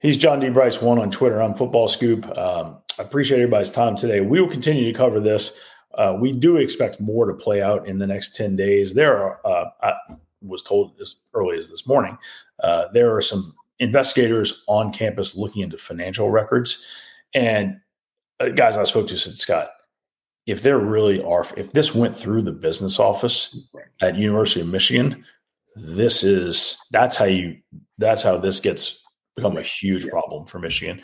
He's 0.00 0.16
John 0.16 0.38
D. 0.38 0.48
Brice, 0.48 0.80
one 0.80 1.00
on 1.00 1.10
Twitter. 1.10 1.42
I'm 1.42 1.54
Football 1.54 1.88
Scoop. 1.88 2.24
Um, 2.38 2.78
I 2.98 3.02
appreciate 3.02 3.38
everybody's 3.38 3.70
time 3.70 3.96
today. 3.96 4.20
We 4.20 4.40
will 4.40 4.48
continue 4.48 4.84
to 4.84 4.96
cover 4.96 5.18
this. 5.18 5.58
Uh, 5.94 6.16
we 6.20 6.30
do 6.30 6.56
expect 6.58 7.00
more 7.00 7.26
to 7.26 7.34
play 7.34 7.62
out 7.62 7.88
in 7.88 7.98
the 7.98 8.06
next 8.06 8.36
10 8.36 8.54
days. 8.54 8.94
There 8.94 9.20
are, 9.20 9.40
uh, 9.44 9.70
I 9.82 9.94
was 10.40 10.62
told 10.62 10.94
as 11.00 11.16
early 11.34 11.56
as 11.56 11.68
this 11.68 11.84
morning, 11.84 12.16
uh, 12.62 12.86
there 12.92 13.12
are 13.12 13.20
some 13.20 13.54
investigators 13.80 14.62
on 14.68 14.92
campus 14.92 15.36
looking 15.36 15.62
into 15.62 15.76
financial 15.76 16.30
records. 16.30 16.84
And 17.34 17.80
uh, 18.38 18.50
guys 18.50 18.76
I 18.76 18.84
spoke 18.84 19.08
to 19.08 19.18
said, 19.18 19.34
Scott, 19.34 19.70
if 20.46 20.62
there 20.62 20.78
really 20.78 21.20
are, 21.24 21.44
if 21.56 21.72
this 21.72 21.92
went 21.92 22.14
through 22.14 22.42
the 22.42 22.52
business 22.52 23.00
office 23.00 23.68
at 24.00 24.14
University 24.14 24.60
of 24.60 24.68
Michigan, 24.68 25.24
this 25.74 26.22
is 26.22 26.80
that's 26.92 27.16
how 27.16 27.24
you 27.24 27.56
that's 27.98 28.22
how 28.22 28.36
this 28.36 28.58
gets 28.58 29.04
become 29.38 29.56
a 29.56 29.62
huge 29.62 30.04
Yeah. 30.04 30.10
problem 30.10 30.44
for 30.46 30.58
Michigan. 30.58 31.00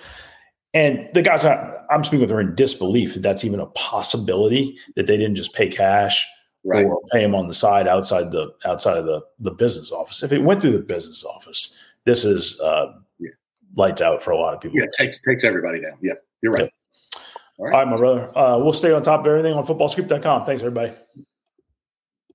And 0.75 1.09
the 1.15 1.23
guys 1.23 1.45
I- 1.45 1.73
I'm 1.91 2.03
speaking 2.03 2.21
with 2.23 2.33
are 2.33 2.41
in 2.41 2.55
disbelief 2.57 3.15
that 3.15 3.21
that's 3.21 3.45
even 3.45 3.61
a 3.61 3.67
possibility 3.67 4.77
that 4.97 5.07
they 5.07 5.17
didn't 5.17 5.37
just 5.37 5.53
pay 5.55 5.69
cash 5.69 6.27
Right. 6.65 6.85
or 6.87 7.01
pay 7.13 7.21
them 7.21 7.35
on 7.35 7.47
the 7.47 7.55
side 7.55 7.87
outside 7.87 8.31
the 8.33 8.49
outside 8.65 8.97
of 8.97 9.07
the 9.07 9.21
the 9.39 9.51
business 9.53 9.93
office. 9.93 10.23
If 10.23 10.33
it 10.33 10.43
went 10.43 10.61
through 10.61 10.73
the 10.73 10.79
business 10.81 11.25
office, 11.25 11.79
this 12.07 12.25
is 12.25 12.59
uh, 12.61 12.87
Yeah. 13.21 13.31
lights 13.77 14.01
out 14.03 14.23
for 14.23 14.31
a 14.33 14.39
lot 14.39 14.55
of 14.55 14.61
people. 14.61 14.79
Yeah, 14.79 14.85
it 14.85 14.93
takes 14.93 15.21
takes 15.23 15.45
everybody 15.45 15.81
down. 15.81 15.99
Yeah, 16.03 16.15
you're 16.43 16.53
right. 16.53 16.71
All 17.59 17.67
right, 17.67 17.87
my 17.87 17.97
brother. 17.97 18.37
Uh, 18.37 18.59
we'll 18.59 18.73
stay 18.73 18.91
on 18.93 19.03
top 19.03 19.21
of 19.21 19.27
everything 19.27 19.55
on 19.55 19.65
footballscoop.com. 19.65 20.45
Thanks, 20.45 20.61
everybody. 20.63 20.93